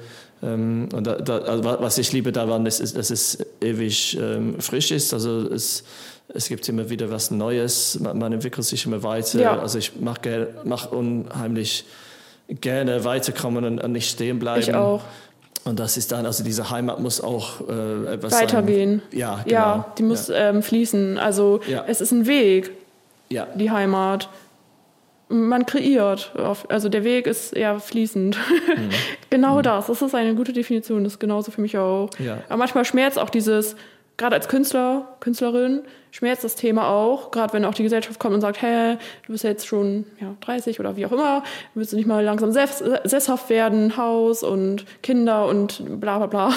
Ähm, 0.42 0.88
und 0.92 1.06
da, 1.06 1.16
da, 1.16 1.38
also 1.38 1.64
was 1.64 1.98
ich 1.98 2.12
liebe 2.12 2.32
daran 2.32 2.64
ist, 2.66 2.80
ist 2.80 2.96
dass 2.96 3.10
es 3.10 3.38
ewig 3.60 4.18
ähm, 4.20 4.60
frisch 4.60 4.90
ist. 4.90 5.12
Also 5.12 5.48
es 5.48 5.84
es 6.28 6.48
gibt 6.48 6.68
immer 6.68 6.90
wieder 6.90 7.10
was 7.10 7.30
Neues, 7.30 7.98
man, 8.00 8.18
man 8.18 8.32
entwickelt 8.32 8.66
sich 8.66 8.84
immer 8.86 9.02
weiter. 9.02 9.40
Ja. 9.40 9.58
Also 9.58 9.78
ich 9.78 9.98
mache 10.00 10.48
mach 10.64 10.92
unheimlich 10.92 11.84
gerne 12.48 13.04
weiterkommen 13.04 13.64
und, 13.64 13.78
und, 13.78 13.92
nicht 13.92 14.10
stehen 14.10 14.38
bleiben. 14.38 14.60
Ich 14.60 14.74
auch. 14.74 15.02
Und 15.64 15.80
das 15.80 15.96
ist 15.96 16.12
dann, 16.12 16.24
also 16.24 16.44
diese 16.44 16.70
Heimat 16.70 17.00
muss 17.00 17.20
auch 17.20 17.68
äh, 17.68 18.14
etwas 18.14 18.32
weitergehen. 18.32 19.02
Sein. 19.10 19.18
Ja, 19.18 19.40
genau. 19.44 19.50
ja, 19.50 19.92
die 19.98 20.02
muss 20.02 20.28
ja. 20.28 20.50
Ähm, 20.50 20.62
fließen. 20.62 21.18
Also 21.18 21.60
ja. 21.66 21.84
es 21.86 22.00
ist 22.00 22.12
ein 22.12 22.26
Weg, 22.26 22.70
ja. 23.28 23.46
die 23.54 23.70
Heimat. 23.70 24.28
Man 25.30 25.66
kreiert. 25.66 26.32
Also 26.70 26.88
der 26.88 27.04
Weg 27.04 27.26
ist 27.26 27.54
eher 27.54 27.80
fließend. 27.80 28.38
Mhm. 28.38 28.88
genau 29.30 29.58
mhm. 29.58 29.62
das. 29.62 29.88
Das 29.88 30.00
ist 30.00 30.14
eine 30.14 30.34
gute 30.34 30.54
Definition. 30.54 31.04
Das 31.04 31.14
ist 31.14 31.18
genauso 31.18 31.50
für 31.50 31.60
mich 31.60 31.76
auch. 31.76 32.08
Ja. 32.18 32.38
Aber 32.48 32.56
manchmal 32.56 32.86
schmerzt 32.86 33.18
auch 33.18 33.28
dieses, 33.28 33.76
gerade 34.18 34.34
als 34.36 34.48
Künstler, 34.48 35.16
Künstlerin, 35.20 35.82
schmerzt 36.10 36.44
das 36.44 36.56
Thema 36.56 36.90
auch, 36.90 37.30
gerade 37.30 37.52
wenn 37.52 37.64
auch 37.64 37.74
die 37.74 37.84
Gesellschaft 37.84 38.18
kommt 38.18 38.34
und 38.34 38.40
sagt, 38.40 38.60
hä, 38.60 38.96
du 39.26 39.32
bist 39.32 39.44
jetzt 39.44 39.66
schon 39.66 40.04
ja, 40.20 40.34
30 40.40 40.80
oder 40.80 40.96
wie 40.96 41.06
auch 41.06 41.12
immer, 41.12 41.42
willst 41.74 41.92
du 41.92 41.96
nicht 41.96 42.06
mal 42.06 42.22
langsam 42.22 42.52
sesshaft 42.52 43.48
werden, 43.48 43.96
Haus 43.96 44.42
und 44.42 44.84
Kinder 45.02 45.46
und 45.46 46.00
bla 46.00 46.18
bla 46.18 46.26
bla. 46.26 46.52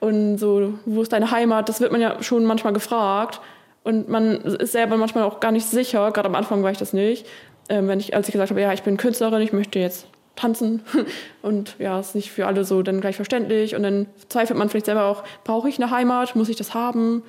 Und 0.00 0.38
so, 0.38 0.74
wo 0.84 1.02
ist 1.02 1.12
deine 1.12 1.30
Heimat? 1.30 1.68
Das 1.68 1.80
wird 1.80 1.92
man 1.92 2.00
ja 2.00 2.22
schon 2.22 2.44
manchmal 2.44 2.72
gefragt. 2.72 3.40
Und 3.84 4.08
man 4.08 4.36
ist 4.40 4.72
selber 4.72 4.96
manchmal 4.96 5.24
auch 5.24 5.40
gar 5.40 5.52
nicht 5.52 5.66
sicher, 5.66 6.10
gerade 6.12 6.28
am 6.28 6.34
Anfang 6.34 6.62
war 6.62 6.70
ich 6.70 6.78
das 6.78 6.92
nicht. 6.92 7.26
Ähm, 7.68 7.88
wenn 7.88 8.00
ich, 8.00 8.14
als 8.14 8.28
ich 8.28 8.32
gesagt 8.32 8.50
habe, 8.50 8.60
ja, 8.60 8.72
ich 8.72 8.82
bin 8.82 8.96
Künstlerin, 8.96 9.42
ich 9.42 9.52
möchte 9.52 9.78
jetzt 9.78 10.06
tanzen 10.36 10.82
und 11.42 11.76
ja, 11.78 12.00
ist 12.00 12.14
nicht 12.14 12.30
für 12.30 12.46
alle 12.46 12.64
so 12.64 12.82
dann 12.82 13.00
gleich 13.00 13.16
verständlich 13.16 13.74
und 13.74 13.82
dann 13.82 14.06
zweifelt 14.28 14.58
man 14.58 14.68
vielleicht 14.68 14.86
selber 14.86 15.04
auch, 15.04 15.24
brauche 15.44 15.68
ich 15.68 15.80
eine 15.80 15.90
Heimat, 15.90 16.34
muss 16.36 16.48
ich 16.48 16.56
das 16.56 16.74
haben, 16.74 17.22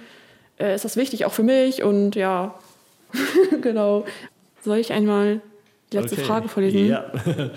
äh, 0.60 0.76
ist 0.76 0.86
das 0.86 0.96
wichtig 0.96 1.26
auch 1.26 1.34
für 1.34 1.44
mich 1.44 1.84
und 1.84 2.16
ja, 2.16 2.56
genau. 3.62 4.06
Soll 4.64 4.78
ich 4.78 4.94
einmal 4.94 5.42
die 5.92 5.98
letzte 5.98 6.16
okay. 6.16 6.26
Frage 6.26 6.48
vorlesen? 6.48 6.88
Ja. 6.88 7.12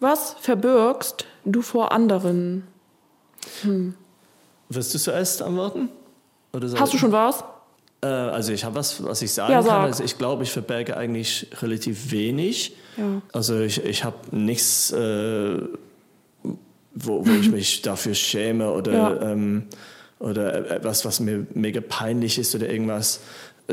Was 0.00 0.36
verbirgst 0.40 1.26
du 1.44 1.60
vor 1.60 1.90
anderen? 1.90 2.66
Hm. 3.62 3.94
Wirst 4.68 4.94
du 4.94 4.98
zuerst 4.98 5.42
antworten? 5.42 5.88
Hast 6.76 6.92
du 6.92 6.98
schon 6.98 7.12
was? 7.12 7.42
Äh, 8.00 8.06
also 8.06 8.52
ich 8.52 8.64
habe 8.64 8.74
was, 8.76 9.02
was 9.02 9.22
ich 9.22 9.32
sagen 9.32 9.52
ja, 9.52 9.62
sag. 9.62 9.70
kann. 9.70 9.84
Also 9.84 10.04
ich 10.04 10.18
glaube, 10.18 10.42
ich 10.44 10.50
verberge 10.50 10.96
eigentlich 10.96 11.48
relativ 11.60 12.10
wenig. 12.10 12.76
Ja. 12.96 13.22
Also 13.32 13.60
ich, 13.60 13.84
ich 13.84 14.04
habe 14.04 14.16
nichts, 14.30 14.90
äh, 14.92 15.58
wo, 16.94 17.26
wo 17.26 17.30
ich 17.40 17.50
mich 17.50 17.82
dafür 17.82 18.14
schäme 18.14 18.70
oder, 18.72 18.92
ja. 18.92 19.32
ähm, 19.32 19.64
oder 20.18 20.70
etwas, 20.70 21.04
was 21.04 21.20
mir 21.20 21.46
mega 21.54 21.80
peinlich 21.80 22.38
ist 22.38 22.54
oder 22.54 22.68
irgendwas. 22.68 23.20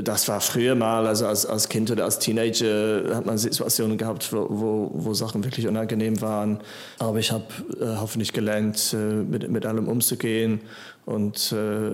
Das 0.03 0.27
war 0.27 0.41
früher 0.41 0.75
mal, 0.75 1.08
also 1.08 1.25
als, 1.25 1.45
als 1.45 1.69
Kind 1.69 1.89
oder 1.89 2.03
als 2.03 2.19
Teenager 2.19 3.15
hat 3.15 3.25
man 3.25 3.38
Situationen 3.38 3.97
gehabt, 3.97 4.34
wo, 4.34 4.45
wo, 4.49 4.91
wo 4.93 5.13
Sachen 5.13 5.41
wirklich 5.45 5.69
unangenehm 5.69 6.19
waren. 6.19 6.60
Aber 6.99 7.19
ich 7.19 7.31
habe 7.31 7.45
äh, 7.79 7.95
hoffentlich 7.97 8.34
gelernt, 8.34 8.93
äh, 8.93 8.97
mit, 8.97 9.49
mit 9.49 9.65
allem 9.65 9.88
umzugehen 9.88 10.60
und 11.05 11.53
äh, 11.53 11.91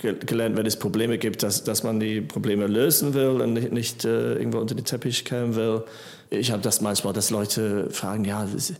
gelernt, 0.00 0.56
wenn 0.56 0.64
es 0.64 0.76
Probleme 0.76 1.18
gibt, 1.18 1.42
dass, 1.42 1.64
dass 1.64 1.82
man 1.82 2.00
die 2.00 2.22
Probleme 2.22 2.66
lösen 2.66 3.12
will 3.12 3.42
und 3.42 3.52
nicht, 3.52 3.72
nicht 3.72 4.04
äh, 4.06 4.34
irgendwo 4.34 4.58
unter 4.58 4.74
den 4.74 4.86
Teppich 4.86 5.26
kehren 5.26 5.54
will. 5.54 5.84
Ich 6.30 6.50
habe 6.50 6.62
das 6.62 6.80
manchmal, 6.80 7.12
dass 7.12 7.28
Leute 7.28 7.90
fragen, 7.90 8.24
ja, 8.24 8.46
es, 8.56 8.72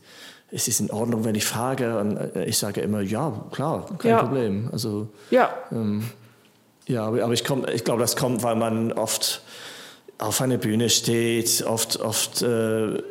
es 0.50 0.68
ist 0.68 0.80
in 0.80 0.90
Ordnung, 0.90 1.26
wenn 1.26 1.34
ich 1.34 1.44
frage. 1.44 1.98
Und 1.98 2.16
äh, 2.16 2.46
ich 2.46 2.56
sage 2.56 2.80
immer, 2.80 3.02
ja, 3.02 3.44
klar, 3.52 3.86
kein 3.98 4.12
ja. 4.12 4.22
Problem. 4.22 4.70
Also, 4.72 5.08
ja. 5.30 5.50
Ähm, 5.70 6.04
ja, 6.86 7.06
aber 7.06 7.32
ich, 7.32 7.44
ich 7.74 7.84
glaube, 7.84 8.00
das 8.00 8.16
kommt, 8.16 8.42
weil 8.42 8.56
man 8.56 8.92
oft 8.92 9.42
auf 10.18 10.40
einer 10.40 10.58
Bühne 10.58 10.88
steht, 10.88 11.64
oft, 11.66 12.00
oft 12.00 12.42
äh, 12.42 13.02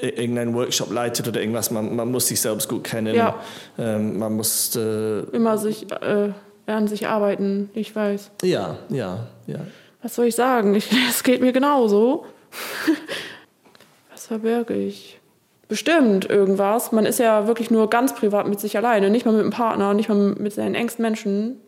irgendeinen 0.00 0.54
Workshop 0.54 0.92
leitet 0.92 1.28
oder 1.28 1.40
irgendwas. 1.40 1.70
Man, 1.70 1.94
man 1.96 2.10
muss 2.10 2.28
sich 2.28 2.40
selbst 2.40 2.68
gut 2.68 2.84
kennen. 2.84 3.14
Ja. 3.14 3.40
Ähm, 3.78 4.18
man 4.18 4.34
muss 4.34 4.76
äh, 4.76 5.20
immer 5.32 5.56
sich 5.58 5.90
äh, 5.90 6.30
an 6.66 6.88
sich 6.88 7.06
arbeiten, 7.06 7.70
ich 7.74 7.94
weiß. 7.94 8.30
Ja, 8.42 8.78
ja, 8.90 9.26
ja. 9.46 9.60
Was 10.02 10.14
soll 10.16 10.26
ich 10.26 10.34
sagen? 10.34 10.74
Es 11.08 11.22
geht 11.22 11.40
mir 11.40 11.52
genauso. 11.52 12.26
Was 14.10 14.26
verberge 14.26 14.74
ich? 14.74 15.20
bestimmt 15.68 16.28
irgendwas. 16.28 16.92
Man 16.92 17.06
ist 17.06 17.18
ja 17.18 17.46
wirklich 17.46 17.70
nur 17.70 17.90
ganz 17.90 18.14
privat 18.14 18.46
mit 18.46 18.60
sich 18.60 18.76
alleine, 18.76 19.10
nicht 19.10 19.26
mal 19.26 19.32
mit 19.32 19.40
einem 19.40 19.50
Partner, 19.50 19.94
nicht 19.94 20.08
mal 20.08 20.34
mit 20.38 20.52
seinen 20.52 20.74
engsten 20.74 21.02
Menschen. 21.02 21.60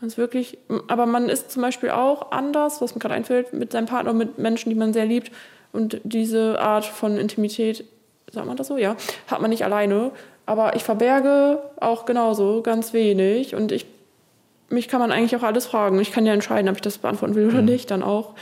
Man 0.00 0.08
ist 0.08 0.16
wirklich, 0.16 0.56
aber 0.88 1.04
man 1.04 1.28
ist 1.28 1.50
zum 1.50 1.60
Beispiel 1.62 1.90
auch 1.90 2.32
anders, 2.32 2.80
was 2.80 2.94
mir 2.94 3.00
gerade 3.00 3.14
einfällt, 3.14 3.52
mit 3.52 3.72
seinem 3.72 3.86
Partner, 3.86 4.14
mit 4.14 4.38
Menschen, 4.38 4.70
die 4.70 4.74
man 4.74 4.94
sehr 4.94 5.04
liebt. 5.04 5.30
Und 5.72 6.00
diese 6.04 6.58
Art 6.58 6.86
von 6.86 7.18
Intimität, 7.18 7.84
sagt 8.30 8.46
man 8.46 8.56
das 8.56 8.68
so? 8.68 8.78
Ja, 8.78 8.96
hat 9.26 9.40
man 9.42 9.50
nicht 9.50 9.64
alleine. 9.64 10.10
Aber 10.46 10.74
ich 10.74 10.82
verberge 10.84 11.60
auch 11.80 12.06
genauso 12.06 12.62
ganz 12.62 12.94
wenig. 12.94 13.54
Und 13.54 13.72
ich, 13.72 13.86
mich 14.70 14.88
kann 14.88 15.00
man 15.00 15.12
eigentlich 15.12 15.36
auch 15.36 15.42
alles 15.42 15.66
fragen. 15.66 16.00
Ich 16.00 16.12
kann 16.12 16.24
ja 16.24 16.32
entscheiden, 16.32 16.70
ob 16.70 16.76
ich 16.76 16.82
das 16.82 16.98
beantworten 16.98 17.34
will 17.34 17.48
oder 17.48 17.60
mhm. 17.60 17.66
nicht, 17.66 17.90
dann 17.90 18.02
auch. 18.02 18.34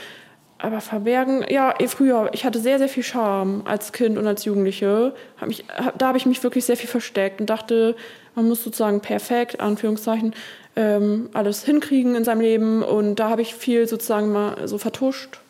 Aber 0.59 0.81
verbergen, 0.81 1.45
ja, 1.49 1.73
eh, 1.77 1.87
früher, 1.87 2.29
ich 2.33 2.45
hatte 2.45 2.59
sehr, 2.59 2.79
sehr 2.79 2.89
viel 2.89 3.03
Scham 3.03 3.63
als 3.65 3.91
Kind 3.93 4.17
und 4.17 4.27
als 4.27 4.43
Jugendliche. 4.45 5.13
Hab 5.39 5.47
mich, 5.47 5.65
da 5.97 6.07
habe 6.07 6.17
ich 6.17 6.25
mich 6.25 6.41
wirklich 6.41 6.65
sehr 6.65 6.77
viel 6.77 6.89
versteckt 6.89 7.41
und 7.41 7.49
dachte, 7.49 7.95
man 8.35 8.47
muss 8.47 8.63
sozusagen 8.63 9.01
perfekt, 9.01 9.59
Anführungszeichen, 9.59 10.33
ähm, 10.79 11.29
alles 11.33 11.65
hinkriegen 11.65 12.15
in 12.15 12.23
seinem 12.23 12.39
Leben. 12.39 12.81
Und 12.81 13.15
da 13.15 13.29
habe 13.29 13.41
ich 13.41 13.53
viel 13.53 13.85
sozusagen 13.87 14.31
mal 14.31 14.65
so 14.67 14.77
vertuscht, 14.77 15.41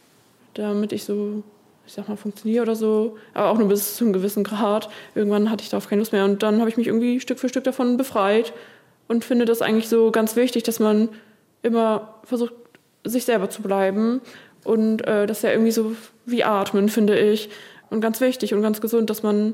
damit 0.56 0.92
ich 0.92 1.04
so, 1.04 1.44
ich 1.86 1.94
sag 1.94 2.10
mal, 2.10 2.18
funktioniere 2.18 2.64
oder 2.64 2.76
so. 2.76 3.18
Aber 3.36 3.50
auch 3.50 3.58
nur 3.60 3.68
bis 3.70 3.96
zu 3.96 4.04
einem 4.04 4.14
gewissen 4.14 4.44
Grad. 4.44 4.90
Irgendwann 5.14 5.52
hatte 5.52 5.64
ich 5.64 5.70
darauf 5.70 5.88
keine 5.88 6.02
Lust 6.02 6.14
mehr. 6.14 6.26
Und 6.26 6.42
dann 6.42 6.60
habe 6.60 6.70
ich 6.70 6.78
mich 6.78 6.88
irgendwie 6.88 7.20
Stück 7.20 7.38
für 7.38 7.48
Stück 7.48 7.64
davon 7.64 7.96
befreit 7.96 8.54
und 9.08 9.24
finde 9.24 9.46
das 9.46 9.62
eigentlich 9.62 9.88
so 9.88 10.10
ganz 10.12 10.36
wichtig, 10.36 10.64
dass 10.64 10.80
man 10.80 11.10
immer 11.62 12.16
versucht, 12.24 12.54
sich 13.04 13.26
selber 13.26 13.50
zu 13.50 13.62
bleiben 13.62 14.22
und 14.64 15.08
äh, 15.08 15.26
das 15.26 15.38
ist 15.38 15.44
ja 15.44 15.52
irgendwie 15.52 15.72
so 15.72 15.96
wie 16.26 16.44
Atmen, 16.44 16.90
finde 16.90 17.18
ich. 17.18 17.50
Und 17.90 18.02
ganz 18.02 18.22
wichtig 18.22 18.54
und 18.54 18.62
ganz 18.62 18.82
gesund, 18.82 19.10
dass 19.10 19.24
man 19.24 19.54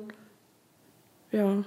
ja 1.31 1.63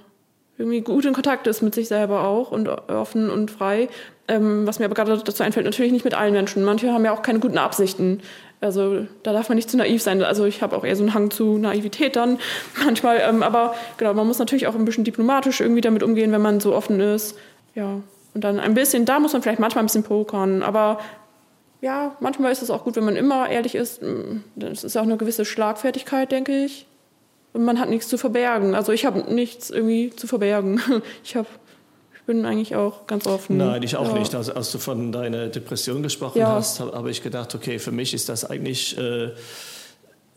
irgendwie 0.59 0.81
gut 0.81 1.05
in 1.05 1.13
Kontakt 1.13 1.47
ist 1.47 1.61
mit 1.61 1.73
sich 1.73 1.87
selber 1.87 2.25
auch 2.25 2.51
und 2.51 2.67
offen 2.67 3.29
und 3.29 3.49
frei. 3.49 3.87
Ähm, 4.27 4.67
was 4.67 4.77
mir 4.77 4.85
aber 4.85 4.93
gerade 4.93 5.17
dazu 5.17 5.41
einfällt, 5.41 5.65
natürlich 5.65 5.93
nicht 5.93 6.03
mit 6.03 6.13
allen 6.13 6.33
Menschen. 6.33 6.63
Manche 6.63 6.91
haben 6.91 7.05
ja 7.05 7.13
auch 7.13 7.21
keine 7.21 7.39
guten 7.39 7.57
Absichten. 7.57 8.21
Also 8.59 9.07
da 9.23 9.31
darf 9.31 9.47
man 9.47 9.55
nicht 9.55 9.69
zu 9.69 9.77
naiv 9.77 10.03
sein. 10.03 10.21
Also 10.21 10.43
ich 10.43 10.61
habe 10.61 10.75
auch 10.75 10.83
eher 10.83 10.97
so 10.97 11.03
einen 11.03 11.13
Hang 11.13 11.31
zu 11.31 11.57
Naivität 11.57 12.17
dann 12.17 12.39
manchmal. 12.83 13.21
Ähm, 13.21 13.41
aber 13.41 13.73
genau, 13.97 14.13
man 14.13 14.27
muss 14.27 14.37
natürlich 14.37 14.67
auch 14.67 14.75
ein 14.75 14.83
bisschen 14.83 15.05
diplomatisch 15.05 15.61
irgendwie 15.61 15.81
damit 15.81 16.03
umgehen, 16.03 16.33
wenn 16.33 16.41
man 16.41 16.59
so 16.59 16.75
offen 16.75 16.99
ist. 16.99 17.37
Ja. 17.73 18.01
Und 18.33 18.43
dann 18.43 18.59
ein 18.59 18.73
bisschen, 18.73 19.05
da 19.05 19.19
muss 19.19 19.31
man 19.31 19.41
vielleicht 19.41 19.61
manchmal 19.61 19.83
ein 19.83 19.87
bisschen 19.87 20.03
pokern. 20.03 20.61
Aber 20.61 20.99
ja, 21.79 22.17
manchmal 22.19 22.51
ist 22.51 22.61
es 22.61 22.69
auch 22.69 22.83
gut, 22.83 22.97
wenn 22.97 23.05
man 23.05 23.15
immer 23.15 23.49
ehrlich 23.49 23.75
ist. 23.75 24.01
Das 24.57 24.83
ist 24.83 24.97
auch 24.97 25.03
eine 25.03 25.15
gewisse 25.15 25.45
Schlagfertigkeit, 25.45 26.33
denke 26.33 26.65
ich. 26.65 26.85
Und 27.53 27.65
man 27.65 27.79
hat 27.79 27.89
nichts 27.89 28.07
zu 28.07 28.17
verbergen. 28.17 28.75
Also 28.75 28.91
ich 28.91 29.05
habe 29.05 29.33
nichts 29.33 29.69
irgendwie 29.69 30.11
zu 30.11 30.27
verbergen. 30.27 30.81
Ich 31.23 31.35
habe 31.35 31.47
ich 32.15 32.21
bin 32.35 32.45
eigentlich 32.45 32.75
auch 32.75 33.07
ganz 33.07 33.25
offen. 33.25 33.57
Nein, 33.57 33.81
ich 33.81 33.95
auch 33.95 34.09
ja. 34.09 34.19
nicht. 34.19 34.35
Also, 34.35 34.53
als 34.53 34.71
du 34.71 34.77
von 34.77 35.11
deiner 35.11 35.47
Depression 35.47 36.03
gesprochen 36.03 36.37
ja. 36.37 36.51
hast, 36.51 36.79
habe 36.79 36.91
hab 36.91 37.07
ich 37.07 37.23
gedacht, 37.23 37.55
okay, 37.55 37.79
für 37.79 37.91
mich 37.91 38.13
ist 38.13 38.29
das 38.29 38.45
eigentlich 38.45 38.95
äh, 38.99 39.31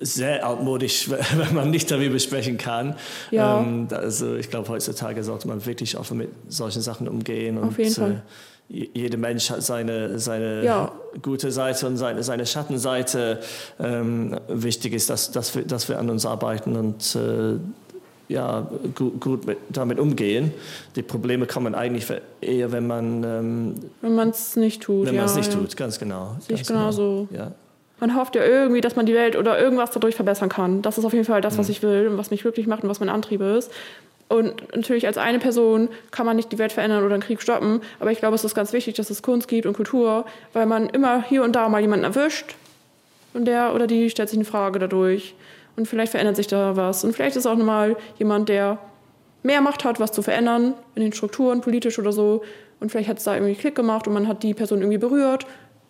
sehr 0.01 0.47
altmodisch, 0.47 1.11
wenn 1.37 1.55
man 1.55 1.71
nicht 1.71 1.91
darüber 1.91 2.19
sprechen 2.19 2.57
kann. 2.57 2.97
Ja. 3.31 3.61
Ähm, 3.61 3.89
also 3.91 4.37
ich 4.37 4.49
glaube, 4.49 4.69
heutzutage 4.71 5.23
sollte 5.23 5.49
man 5.49 5.65
wirklich 5.67 5.99
offen 5.99 6.19
mit 6.19 6.31
solchen 6.49 6.81
Sachen 6.81 7.09
umgehen. 7.09 7.59
Auf 7.63 7.79
jeden 7.79 7.95
Fall. 7.95 8.23
Äh, 8.71 8.89
jeder 8.95 9.19
Mensch 9.19 9.51
hat 9.51 9.63
seine, 9.63 10.19
seine 10.19 10.65
ja. 10.65 10.93
Gute 11.21 11.51
Seite 11.51 11.87
und 11.87 11.97
seine, 11.97 12.23
seine 12.23 12.47
Schattenseite. 12.47 13.41
Ähm, 13.81 14.37
wichtig 14.49 14.95
ist, 14.95 15.11
dass, 15.11 15.31
dass, 15.31 15.55
wir, 15.55 15.63
dass 15.65 15.89
wir 15.89 15.99
an 15.99 16.11
uns 16.11 16.25
arbeiten 16.27 16.77
und 16.77 17.17
äh, 17.17 17.59
ja, 18.29 18.67
gut, 18.95 19.21
gut 19.21 19.47
mit, 19.47 19.59
damit 19.69 19.99
umgehen. 19.99 20.53
Die 20.97 21.03
Probleme 21.03 21.47
kommen 21.47 21.75
eigentlich 21.75 22.07
eher, 22.41 22.73
wenn 22.73 22.87
man... 22.87 23.25
Ähm, 23.25 23.75
wenn 24.01 24.15
man 24.15 24.31
es 24.31 24.57
nicht 24.57 24.83
tut, 24.83 25.07
Wenn 25.07 25.15
ja, 25.15 25.23
man 25.23 25.31
es 25.31 25.37
nicht 25.37 25.53
ja. 25.53 25.59
tut, 25.59 25.77
ganz 25.77 25.99
genau. 25.99 26.37
Sehe 26.41 26.57
ich 26.57 26.67
genau 26.67 26.91
so. 26.91 27.29
Ja. 27.31 27.53
Man 28.01 28.17
hofft 28.17 28.35
ja 28.35 28.45
irgendwie, 28.45 28.81
dass 28.81 28.97
man 28.97 29.07
die 29.07 29.15
Welt 29.15 29.37
oder 29.37 29.61
irgendwas 29.61 29.91
dadurch 29.93 30.17
verbessern 30.17 30.49
kann. 30.49 30.83
Das 30.83 30.99
ist 30.99 31.05
auf 31.05 31.13
jeden 31.13 31.25
Fall 31.25 31.41
das, 31.41 31.59
was 31.59 31.69
mhm. 31.69 31.73
ich 31.73 31.83
will 31.83 32.09
und 32.09 32.19
was 32.19 32.31
mich 32.31 32.41
glücklich 32.41 32.67
macht 32.67 32.83
und 32.83 32.89
was 32.89 33.01
mein 33.01 33.09
Antrieb 33.09 33.41
ist. 33.41 33.71
Und 34.33 34.75
natürlich 34.75 35.07
als 35.07 35.19
eine 35.19 35.39
Person 35.39 35.91
kann 36.11 36.25
man 36.25 36.37
nicht 36.37 36.51
die 36.53 36.59
Welt 36.59 36.73
verändern 36.73 37.05
oder 37.05 37.13
einen 37.13 37.23
Krieg 37.23 37.43
stoppen. 37.43 37.83
Aber 38.01 38.13
ich 38.13 38.19
glaube, 38.19 38.35
es 38.35 38.45
ist 38.45 38.55
ganz 38.55 38.73
wichtig, 38.73 38.95
dass 38.95 39.11
es 39.11 39.21
Kunst 39.21 39.47
gibt 39.47 39.67
und 39.67 39.75
Kultur, 39.75 40.25
weil 40.55 40.65
man 40.65 40.89
immer 40.89 41.23
hier 41.23 41.45
und 41.45 41.55
da 41.55 41.69
mal 41.69 41.83
jemanden 41.83 42.07
erwischt 42.07 42.55
und 43.35 43.45
der 43.45 43.75
oder 43.75 43.87
die 43.87 44.09
stellt 44.09 44.31
sich 44.31 44.39
eine 44.39 44.47
Frage 44.47 44.79
dadurch. 44.79 45.35
Und 45.77 45.87
vielleicht 45.87 46.13
verändert 46.13 46.37
sich 46.37 46.47
da 46.47 46.77
was. 46.77 47.05
Und 47.05 47.13
vielleicht 47.13 47.37
ist 47.37 47.45
auch 47.45 47.57
nochmal 47.57 47.97
jemand, 48.19 48.49
der 48.49 48.79
mehr 49.43 49.61
Macht 49.61 49.85
hat, 49.85 50.01
was 50.01 50.13
zu 50.13 50.23
verändern 50.23 50.73
in 50.95 51.03
den 51.03 51.13
Strukturen, 51.13 51.61
politisch 51.61 51.99
oder 51.99 52.13
so. 52.13 52.43
Und 52.81 52.91
vielleicht 52.91 53.11
hat 53.11 53.19
es 53.19 53.25
da 53.25 53.35
irgendwie 53.35 53.55
Klick 53.55 53.75
gemacht 53.75 54.07
und 54.07 54.15
man 54.15 54.29
hat 54.29 54.43
die 54.43 54.55
Person 54.55 54.81
irgendwie 54.81 54.99
berührt. 54.99 55.45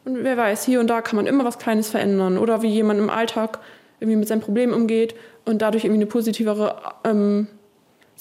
Und 0.05 0.25
wer 0.25 0.37
weiß, 0.37 0.65
hier 0.65 0.81
und 0.81 0.89
da 0.89 1.01
kann 1.01 1.15
man 1.15 1.27
immer 1.27 1.45
was 1.45 1.59
Kleines 1.59 1.91
verändern. 1.91 2.39
Oder 2.39 2.63
wie 2.63 2.71
jemand 2.71 2.99
im 2.99 3.09
Alltag 3.09 3.61
irgendwie 4.01 4.17
mit 4.17 4.27
seinem 4.27 4.41
Problem 4.41 4.73
umgeht 4.73 5.15
und 5.45 5.63
dadurch 5.63 5.85
irgendwie 5.85 6.03
eine 6.03 6.11
positivere 6.11 6.75
ähm, 7.05 7.47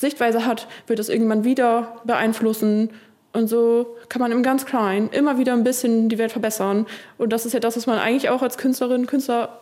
Sichtweise 0.02 0.46
hat, 0.46 0.68
wird 0.88 1.00
es 1.00 1.10
irgendwann 1.10 1.44
wieder 1.44 2.02
beeinflussen. 2.04 2.90
Und 3.34 3.48
so 3.48 3.96
kann 4.10 4.20
man 4.20 4.34
im 4.34 4.44
ganz 4.44 4.66
Kleinen 4.66 5.10
immer 5.10 5.38
wieder 5.38 5.54
ein 5.54 5.64
bisschen 5.64 6.10
die 6.10 6.18
Welt 6.18 6.34
verbessern. 6.34 6.86
Und 7.18 7.32
das 7.32 7.46
ist 7.46 7.54
ja 7.54 7.62
das, 7.62 7.78
was 7.78 7.88
man 7.88 7.98
eigentlich 7.98 8.30
auch 8.30 8.42
als 8.42 8.58
Künstlerin, 8.58 9.08
Künstler 9.08 9.60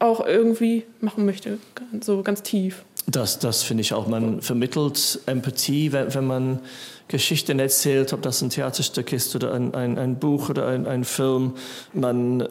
auch 0.00 0.26
irgendwie 0.26 0.84
machen 1.00 1.24
möchte, 1.24 1.58
so 2.00 2.22
ganz 2.22 2.42
tief. 2.42 2.84
Das, 3.06 3.38
das 3.38 3.62
finde 3.62 3.82
ich 3.82 3.92
auch. 3.92 4.08
Man 4.08 4.40
vermittelt 4.40 5.20
Empathie, 5.26 5.92
wenn, 5.92 6.12
wenn 6.14 6.26
man 6.26 6.58
Geschichten 7.08 7.58
erzählt, 7.58 8.12
ob 8.12 8.22
das 8.22 8.40
ein 8.42 8.50
Theaterstück 8.50 9.12
ist 9.12 9.36
oder 9.36 9.52
ein, 9.52 9.74
ein, 9.74 9.98
ein 9.98 10.18
Buch 10.18 10.48
oder 10.48 10.66
ein, 10.66 10.86
ein 10.86 11.04
Film. 11.04 11.54
Man 11.92 12.48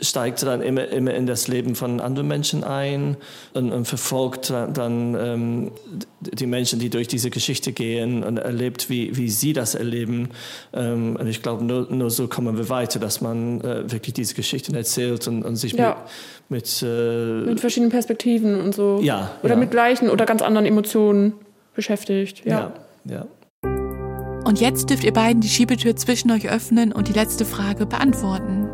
steigt 0.00 0.42
dann 0.42 0.60
immer, 0.60 0.88
immer 0.88 1.14
in 1.14 1.26
das 1.26 1.48
Leben 1.48 1.74
von 1.74 2.00
anderen 2.00 2.26
Menschen 2.28 2.64
ein 2.64 3.16
und, 3.52 3.72
und 3.72 3.86
verfolgt 3.86 4.50
dann 4.50 5.14
ähm, 5.14 5.70
die 6.20 6.46
Menschen, 6.46 6.78
die 6.78 6.90
durch 6.90 7.06
diese 7.06 7.30
Geschichte 7.30 7.72
gehen 7.72 8.24
und 8.24 8.38
erlebt, 8.38 8.90
wie, 8.90 9.16
wie 9.16 9.28
sie 9.28 9.52
das 9.52 9.74
erleben. 9.74 10.30
Ähm, 10.72 11.16
und 11.18 11.26
ich 11.28 11.42
glaube, 11.42 11.64
nur, 11.64 11.86
nur 11.90 12.10
so 12.10 12.26
kommen 12.26 12.56
wir 12.56 12.68
weiter, 12.68 12.98
dass 12.98 13.20
man 13.20 13.60
äh, 13.60 13.90
wirklich 13.90 14.14
diese 14.14 14.34
Geschichten 14.34 14.74
erzählt 14.74 15.28
und, 15.28 15.44
und 15.44 15.56
sich 15.56 15.72
ja. 15.74 15.90
mit... 15.90 15.96
Mit, 16.50 16.82
äh, 16.82 17.46
mit 17.46 17.60
verschiedenen 17.60 17.90
Perspektiven 17.90 18.60
und 18.60 18.74
so. 18.74 19.00
Ja. 19.02 19.30
Oder 19.42 19.54
ja. 19.54 19.60
mit 19.60 19.70
gleichen 19.70 20.10
oder 20.10 20.26
ganz 20.26 20.42
anderen 20.42 20.66
Emotionen 20.66 21.32
beschäftigt. 21.74 22.44
Ja, 22.44 22.72
ja. 23.04 23.14
ja. 23.14 23.26
Und 24.44 24.60
jetzt 24.60 24.90
dürft 24.90 25.04
ihr 25.04 25.12
beiden 25.12 25.40
die 25.40 25.48
Schiebetür 25.48 25.96
zwischen 25.96 26.30
euch 26.30 26.50
öffnen 26.50 26.92
und 26.92 27.08
die 27.08 27.14
letzte 27.14 27.46
Frage 27.46 27.86
beantworten. 27.86 28.68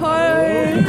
Hi! 0.00 0.84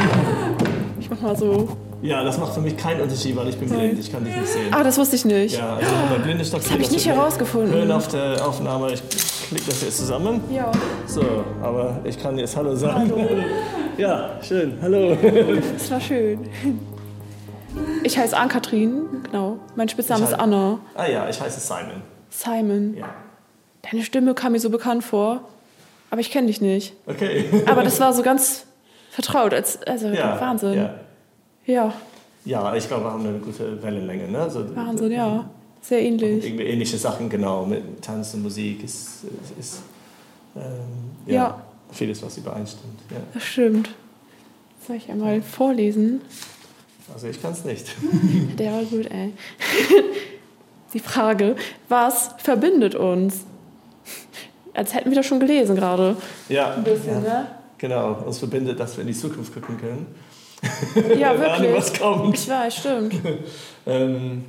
Ich 0.98 1.10
mach 1.10 1.20
mal 1.20 1.36
so. 1.36 1.68
Ja, 2.00 2.24
das 2.24 2.38
macht 2.38 2.54
für 2.54 2.60
mich 2.60 2.76
keinen 2.76 3.00
Unterschied, 3.02 3.36
weil 3.36 3.48
ich 3.48 3.58
bin 3.58 3.68
blind. 3.68 3.98
Ich 3.98 4.10
kann 4.10 4.24
dich 4.24 4.34
nicht 4.34 4.48
sehen. 4.48 4.72
Ah, 4.72 4.82
das 4.82 4.98
wusste 4.98 5.16
ich 5.16 5.24
nicht. 5.24 5.56
Ja, 5.56 5.76
also 5.76 5.90
bei 6.10 6.18
blinde 6.18 6.44
Stock 6.44 6.62
Das 6.62 6.72
habe 6.72 6.82
ich 6.82 6.90
nicht 6.90 7.06
herausgefunden. 7.06 7.72
Hören 7.72 7.92
auf 7.92 8.08
der 8.08 8.44
Aufnahme. 8.46 8.92
Ich 8.92 9.02
klicke 9.48 9.66
das 9.66 9.82
jetzt 9.82 9.98
zusammen. 9.98 10.40
Ja. 10.50 10.72
So, 11.06 11.22
aber 11.62 12.00
ich 12.04 12.20
kann 12.20 12.38
jetzt 12.38 12.56
Hallo 12.56 12.74
sagen. 12.74 13.12
Hallo. 13.14 13.28
Ja, 13.98 14.30
schön. 14.42 14.78
Hallo. 14.80 15.16
Das 15.74 15.90
war 15.90 16.00
schön. 16.00 16.48
Ich 18.02 18.18
heiße 18.18 18.36
Ann-Kathrin, 18.36 19.04
genau. 19.24 19.58
Mein 19.76 19.88
Spitzname 19.88 20.24
ist 20.24 20.34
Anna. 20.34 20.78
Ah 20.94 21.06
ja, 21.06 21.28
ich 21.28 21.40
heiße 21.40 21.60
Simon. 21.60 22.02
Simon. 22.30 22.96
Ja. 22.96 23.10
Deine 23.82 24.02
Stimme 24.02 24.34
kam 24.34 24.52
mir 24.52 24.60
so 24.60 24.70
bekannt 24.70 25.04
vor, 25.04 25.42
aber 26.10 26.20
ich 26.20 26.30
kenne 26.30 26.48
dich 26.48 26.60
nicht. 26.60 26.94
Okay. 27.06 27.44
Aber 27.66 27.82
das 27.82 28.00
war 28.00 28.12
so 28.12 28.22
ganz 28.22 28.64
vertraut, 29.12 29.52
als, 29.52 29.80
also 29.82 30.08
ja, 30.08 30.40
Wahnsinn. 30.40 30.74
Ja. 30.74 30.94
ja. 31.66 31.92
Ja, 32.44 32.74
ich 32.74 32.88
glaube, 32.88 33.04
wir 33.04 33.12
haben 33.12 33.26
eine 33.26 33.38
gute 33.38 33.80
Wellenlänge. 33.82 34.26
Ne? 34.26 34.40
Also, 34.40 34.74
Wahnsinn, 34.74 35.12
ja. 35.12 35.48
Sehr 35.82 36.00
ähnlich. 36.00 36.44
Irgendwie 36.44 36.64
ähnliche 36.64 36.96
Sachen, 36.96 37.28
genau. 37.28 37.66
Mit 37.66 38.02
Tanz 38.02 38.34
und 38.34 38.42
Musik 38.42 38.82
ist, 38.82 39.24
ist 39.58 39.82
ähm, 40.56 40.62
ja, 41.26 41.34
ja, 41.34 41.62
vieles, 41.92 42.22
was 42.22 42.38
übereinstimmt. 42.38 43.00
Ja. 43.10 43.18
Das 43.34 43.44
stimmt. 43.44 43.90
Soll 44.86 44.96
ich 44.96 45.10
einmal 45.10 45.42
vorlesen? 45.42 46.22
Also 47.12 47.28
ich 47.28 47.40
kann 47.40 47.52
es 47.52 47.64
nicht. 47.64 47.94
Der 48.58 48.72
war 48.72 48.82
gut, 48.84 49.10
ey. 49.10 49.32
Die 50.94 51.00
Frage, 51.00 51.56
was 51.88 52.30
verbindet 52.38 52.94
uns? 52.94 53.44
Als 54.74 54.94
hätten 54.94 55.10
wir 55.10 55.16
das 55.16 55.26
schon 55.26 55.40
gelesen 55.40 55.76
gerade. 55.76 56.16
Ja. 56.48 56.74
Ein 56.74 56.84
bisschen, 56.84 57.22
ja. 57.24 57.40
ne? 57.40 57.61
Genau, 57.82 58.12
uns 58.24 58.38
verbindet, 58.38 58.78
dass 58.78 58.96
wir 58.96 59.02
in 59.02 59.08
die 59.08 59.12
Zukunft 59.14 59.52
gucken 59.52 59.76
können. 59.76 60.06
Ja, 61.18 61.32
wirklich. 61.38 61.50
Ahnen, 61.68 61.74
was 61.74 61.92
kommt. 61.98 62.38
Ich 62.38 62.48
weiß, 62.48 62.76
stimmt. 62.76 63.14
ähm, 63.86 64.44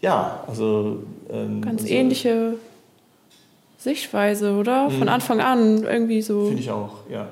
ja, 0.00 0.44
also. 0.46 1.02
Ähm, 1.28 1.60
Ganz 1.60 1.84
ähnliche 1.84 2.54
Sichtweise, 3.76 4.52
oder? 4.52 4.88
Von 4.88 5.00
Mhm. 5.00 5.08
Anfang 5.08 5.40
an 5.40 5.82
irgendwie 5.82 6.22
so. 6.22 6.46
Finde 6.46 6.62
ich 6.62 6.70
auch, 6.70 6.98
ja. 7.10 7.26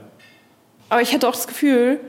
Aber 0.88 1.03
ich 1.03 1.14
hatte 1.14 1.29
auch 1.29 1.33
das 1.35 1.47
Gefühl, 1.47 2.01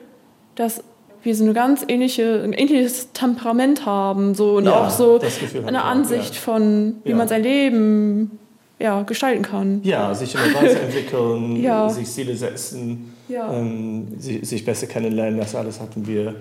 dass 0.56 0.84
wir 1.22 1.36
so 1.36 1.44
eine 1.44 1.54
ganz 1.54 1.86
ähnliche, 1.88 2.42
ein 2.44 2.54
ähnliches 2.54 3.12
Temperament 3.14 3.86
haben, 3.86 4.34
so 4.34 4.56
und 4.58 4.66
Ja, 4.66 4.88
auch 4.88 4.90
so 4.90 5.20
eine 5.68 5.84
auch, 5.84 5.88
Ansicht 5.88 6.34
ja. 6.34 6.42
von, 6.42 6.96
wie 7.04 7.12
Ja. 7.12 7.16
man 7.16 7.28
sein 7.28 7.44
Leben 7.44 8.40
ja, 8.80 9.02
gestalten 9.04 9.42
kann. 9.44 9.82
Ja, 9.84 10.14
sich 10.14 10.34
immer 10.36 10.54
weiterentwickeln, 10.62 11.56
Ja. 11.64 11.90
sich 11.90 12.08
Ziele 12.08 12.36
setzen, 12.36 13.14
Ja. 13.28 13.52
ähm, 13.54 14.08
sich, 14.20 14.48
sich 14.48 14.64
besser 14.66 14.88
kennenlernen, 14.88 15.40
das 15.40 15.56
alles 15.56 15.80
hatten 15.80 16.06
wir. 16.08 16.36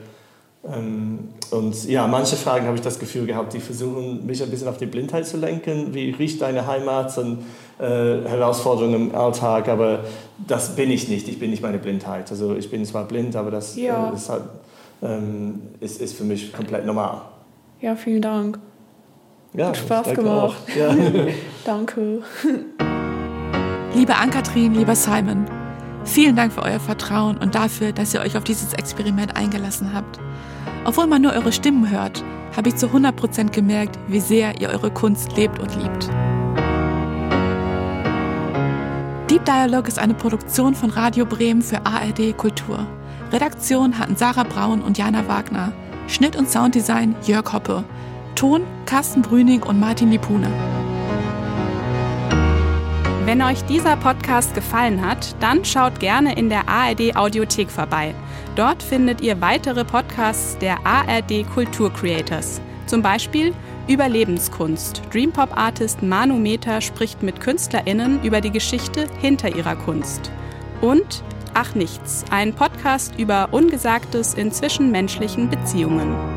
Ähm, 0.68 1.20
und 1.52 1.84
ja, 1.88 2.06
manche 2.08 2.34
Fragen 2.36 2.66
habe 2.66 2.74
ich 2.76 2.82
das 2.82 2.98
Gefühl 2.98 3.24
gehabt, 3.26 3.52
die 3.54 3.60
versuchen, 3.60 4.26
mich 4.26 4.42
ein 4.42 4.50
bisschen 4.50 4.66
auf 4.68 4.78
die 4.78 4.86
Blindheit 4.86 5.24
zu 5.26 5.36
lenken. 5.36 5.94
Wie 5.94 6.10
riecht 6.10 6.42
deine 6.42 6.66
Heimat 6.66 7.16
und 7.18 7.38
äh, 7.78 7.84
Herausforderungen 8.28 9.10
im 9.10 9.14
Alltag? 9.14 9.68
Aber 9.68 10.00
das 10.46 10.74
bin 10.74 10.90
ich 10.90 11.08
nicht. 11.08 11.28
Ich 11.28 11.38
bin 11.38 11.50
nicht 11.50 11.62
meine 11.62 11.78
Blindheit. 11.78 12.30
Also 12.32 12.56
ich 12.56 12.68
bin 12.68 12.84
zwar 12.84 13.04
blind, 13.04 13.36
aber 13.36 13.52
das 13.52 13.76
Ja. 13.76 14.10
äh, 14.10 14.14
ist, 14.16 14.28
halt, 14.28 14.42
ähm, 15.02 15.60
ist, 15.80 16.00
ist 16.00 16.16
für 16.16 16.24
mich 16.24 16.52
komplett 16.52 16.84
normal. 16.84 17.20
Ja, 17.80 17.94
vielen 17.94 18.22
Dank. 18.22 18.58
Ja, 19.56 19.68
Hat 19.68 19.76
Spaß 19.78 20.06
danke 20.06 20.22
gemacht. 20.22 20.56
auch. 20.68 20.76
Ja. 20.76 20.94
Danke. 21.64 22.22
Liebe 23.94 24.14
Ann-Kathrin, 24.14 24.74
lieber 24.74 24.94
Simon, 24.94 25.46
vielen 26.04 26.36
Dank 26.36 26.52
für 26.52 26.62
euer 26.62 26.78
Vertrauen 26.78 27.38
und 27.38 27.54
dafür, 27.54 27.92
dass 27.92 28.12
ihr 28.12 28.20
euch 28.20 28.36
auf 28.36 28.44
dieses 28.44 28.74
Experiment 28.74 29.34
eingelassen 29.36 29.94
habt. 29.94 30.20
Obwohl 30.84 31.06
man 31.06 31.22
nur 31.22 31.32
eure 31.32 31.52
Stimmen 31.52 31.90
hört, 31.90 32.22
habe 32.54 32.68
ich 32.68 32.76
zu 32.76 32.86
100% 32.88 33.50
gemerkt, 33.50 33.98
wie 34.08 34.20
sehr 34.20 34.60
ihr 34.60 34.68
eure 34.68 34.90
Kunst 34.90 35.36
lebt 35.36 35.58
und 35.58 35.74
liebt. 35.74 36.08
Deep 39.30 39.44
Dialog 39.44 39.88
ist 39.88 39.98
eine 39.98 40.14
Produktion 40.14 40.74
von 40.74 40.90
Radio 40.90 41.24
Bremen 41.24 41.62
für 41.62 41.84
ARD 41.84 42.36
Kultur. 42.36 42.86
Redaktion 43.32 43.98
hatten 43.98 44.16
Sarah 44.16 44.44
Braun 44.44 44.82
und 44.82 44.98
Jana 44.98 45.26
Wagner. 45.26 45.72
Schnitt 46.06 46.36
und 46.36 46.48
Sounddesign 46.48 47.16
Jörg 47.26 47.52
Hoppe. 47.52 47.82
Ton 48.36 48.64
Carsten 48.84 49.22
Brüning 49.22 49.62
und 49.62 49.80
Martin 49.80 50.10
Lipune. 50.10 50.50
Wenn 53.24 53.40
euch 53.40 53.64
dieser 53.64 53.96
Podcast 53.96 54.54
gefallen 54.54 55.04
hat, 55.04 55.34
dann 55.40 55.64
schaut 55.64 55.98
gerne 56.00 56.36
in 56.36 56.50
der 56.50 56.68
ARD 56.68 57.16
Audiothek 57.16 57.70
vorbei. 57.70 58.14
Dort 58.54 58.82
findet 58.82 59.22
ihr 59.22 59.40
weitere 59.40 59.86
Podcasts 59.86 60.58
der 60.58 60.86
ARD 60.86 61.46
Kultur 61.54 61.90
Creators. 61.90 62.60
Zum 62.84 63.00
Beispiel 63.00 63.54
Überlebenskunst. 63.88 65.00
Dreampop 65.10 65.56
Artist 65.56 66.02
Manu 66.02 66.36
Meter 66.36 66.82
spricht 66.82 67.22
mit 67.22 67.40
KünstlerInnen 67.40 68.22
über 68.22 68.42
die 68.42 68.52
Geschichte 68.52 69.06
hinter 69.18 69.56
ihrer 69.56 69.76
Kunst. 69.76 70.30
Und 70.82 71.24
Ach 71.54 71.74
Nichts, 71.74 72.26
ein 72.30 72.52
Podcast 72.52 73.14
über 73.18 73.48
Ungesagtes 73.52 74.34
in 74.34 74.52
zwischenmenschlichen 74.52 75.48
Beziehungen. 75.48 76.35